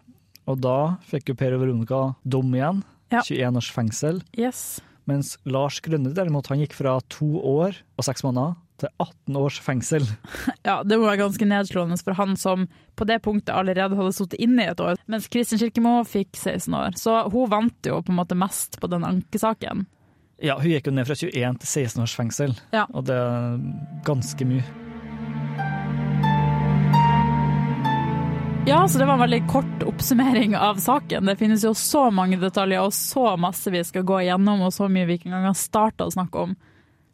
Og 0.47 0.61
da 0.61 0.97
fikk 1.09 1.31
jo 1.33 1.35
Per 1.35 1.55
og 1.57 1.63
Veronica 1.65 2.01
dom 2.23 2.53
igjen. 2.53 2.83
Ja. 3.11 3.23
21 3.25 3.57
års 3.57 3.71
fengsel. 3.73 4.21
Yes. 4.37 4.79
Mens 5.07 5.37
Lars 5.47 5.79
Grønne 5.81 6.13
derimot, 6.13 6.47
han 6.51 6.59
gikk 6.59 6.75
fra 6.77 6.99
to 7.09 7.27
år 7.41 7.75
og 7.97 8.05
seks 8.05 8.23
måneder 8.27 8.55
til 8.77 8.89
18 9.01 9.37
års 9.41 9.57
fengsel. 9.63 10.05
Ja, 10.67 10.83
det 10.83 10.97
må 10.99 11.07
være 11.07 11.23
ganske 11.23 11.47
nedslående 11.47 11.97
for 12.03 12.13
han 12.19 12.35
som 12.37 12.67
på 12.99 13.05
det 13.07 13.21
punktet 13.25 13.55
allerede 13.55 13.95
hadde 13.97 14.13
sittet 14.13 14.39
inne 14.43 14.65
i 14.67 14.71
et 14.73 14.81
år, 14.83 14.99
mens 15.07 15.29
Kristin 15.31 15.57
Kirkemo 15.61 16.01
fikk 16.05 16.35
16 16.35 16.75
år. 16.75 16.97
Så 16.99 17.15
hun 17.31 17.49
vant 17.49 17.87
jo 17.87 18.01
på 18.03 18.11
en 18.13 18.19
måte 18.19 18.37
mest 18.37 18.77
på 18.81 18.89
den 18.91 19.07
ankesaken. 19.07 19.87
Ja, 20.39 20.59
Hun 20.59 20.69
gikk 20.69 20.85
jo 20.85 20.91
ned 20.93 21.07
fra 21.07 21.15
21 21.17 21.57
til 21.63 21.67
16 21.67 22.01
års 22.03 22.13
fengsel, 22.15 22.51
Ja. 22.73 22.85
og 22.93 23.05
det 23.05 23.15
er 23.15 23.57
ganske 24.05 24.45
mye. 24.45 24.63
Ja, 28.67 28.81
så 28.87 28.99
det 28.99 29.05
var 29.07 29.13
en 29.13 29.19
veldig 29.23 29.47
kort 29.47 29.83
oppsummering 29.87 30.55
av 30.59 30.75
saken. 30.83 31.25
Det 31.25 31.37
finnes 31.39 31.63
jo 31.63 31.71
så 31.73 32.09
mange 32.11 32.35
detaljer 32.41 32.83
og 32.83 32.91
så 32.91 33.37
masse 33.39 33.71
vi 33.71 33.79
skal 33.87 34.03
gå 34.03 34.17
igjennom, 34.25 34.59
og 34.67 34.73
så 34.75 34.89
mye 34.91 35.07
vi 35.07 35.15
ikke 35.17 35.29
engang 35.31 35.45
har 35.47 35.55
starta 35.55 36.03
å 36.03 36.11
snakke 36.11 36.41
om. 36.49 36.55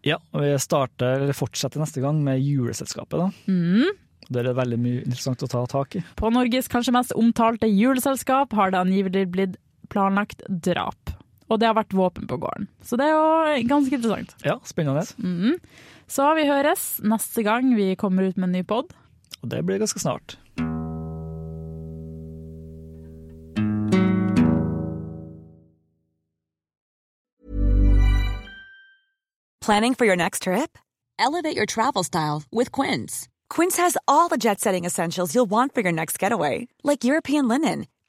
Ja, 0.03 0.17
og 0.33 0.41
Vi 0.41 0.49
starter, 0.59 1.21
eller 1.21 1.37
fortsetter 1.37 1.79
neste 1.79 2.01
gang 2.01 2.23
med 2.25 2.41
juleselskapet. 2.41 3.19
da. 3.21 3.29
Mm. 3.47 3.91
Det 4.33 4.41
er 4.47 4.53
veldig 4.57 4.79
mye 4.81 5.03
interessant 5.05 5.43
å 5.45 5.47
ta 5.51 5.65
tak 5.69 5.95
i. 5.95 6.03
På 6.17 6.31
Norges 6.33 6.67
kanskje 6.67 6.91
mest 6.95 7.13
omtalte 7.13 7.69
juleselskap 7.69 8.51
har 8.57 8.71
det 8.71 8.79
angivelig 8.81 9.27
blitt 9.31 9.55
planlagt 9.93 10.41
drap. 10.49 11.13
Og 11.49 11.59
det 11.59 11.67
har 11.67 11.75
vært 11.77 11.93
våpen 11.95 12.27
på 12.29 12.37
gården. 12.41 12.67
Så 12.83 12.97
det 12.99 13.07
er 13.07 13.13
jo 13.15 13.67
ganske 13.69 13.97
interessant. 13.97 14.35
Ja, 14.45 14.59
spennende. 14.67 15.05
Mhm. 15.17 15.59
Så 16.07 16.27
vi 16.35 16.45
høres 16.47 16.99
neste 17.01 17.43
gang 17.43 17.75
vi 17.75 17.95
kommer 17.95 18.27
ut 18.29 18.37
med 18.37 18.49
en 18.49 18.57
ny 18.59 18.63
pod. 18.63 18.93
Og 19.41 19.49
det 19.49 19.63
blir 19.65 19.79
ganske 19.81 19.99
snart. 19.99 20.37
Planning 29.61 29.95
for 29.95 30.05
your 30.05 30.15
next 30.15 30.43
trip? 30.43 30.77
Elevate 31.17 31.55
your 31.55 31.65
travel 31.65 32.03
style 32.03 32.43
with 32.51 32.71
Quince. 32.71 33.29
Quince 33.49 33.77
has 33.77 33.97
all 34.07 34.27
the 34.27 34.37
jet 34.37 34.59
setting 34.59 34.83
essentials 34.85 35.33
you'll 35.33 35.49
want 35.49 35.73
for 35.73 35.81
your 35.81 35.91
next 35.91 36.19
getaway, 36.19 36.67
like 36.83 37.03
European 37.05 37.47
linen, 37.47 37.85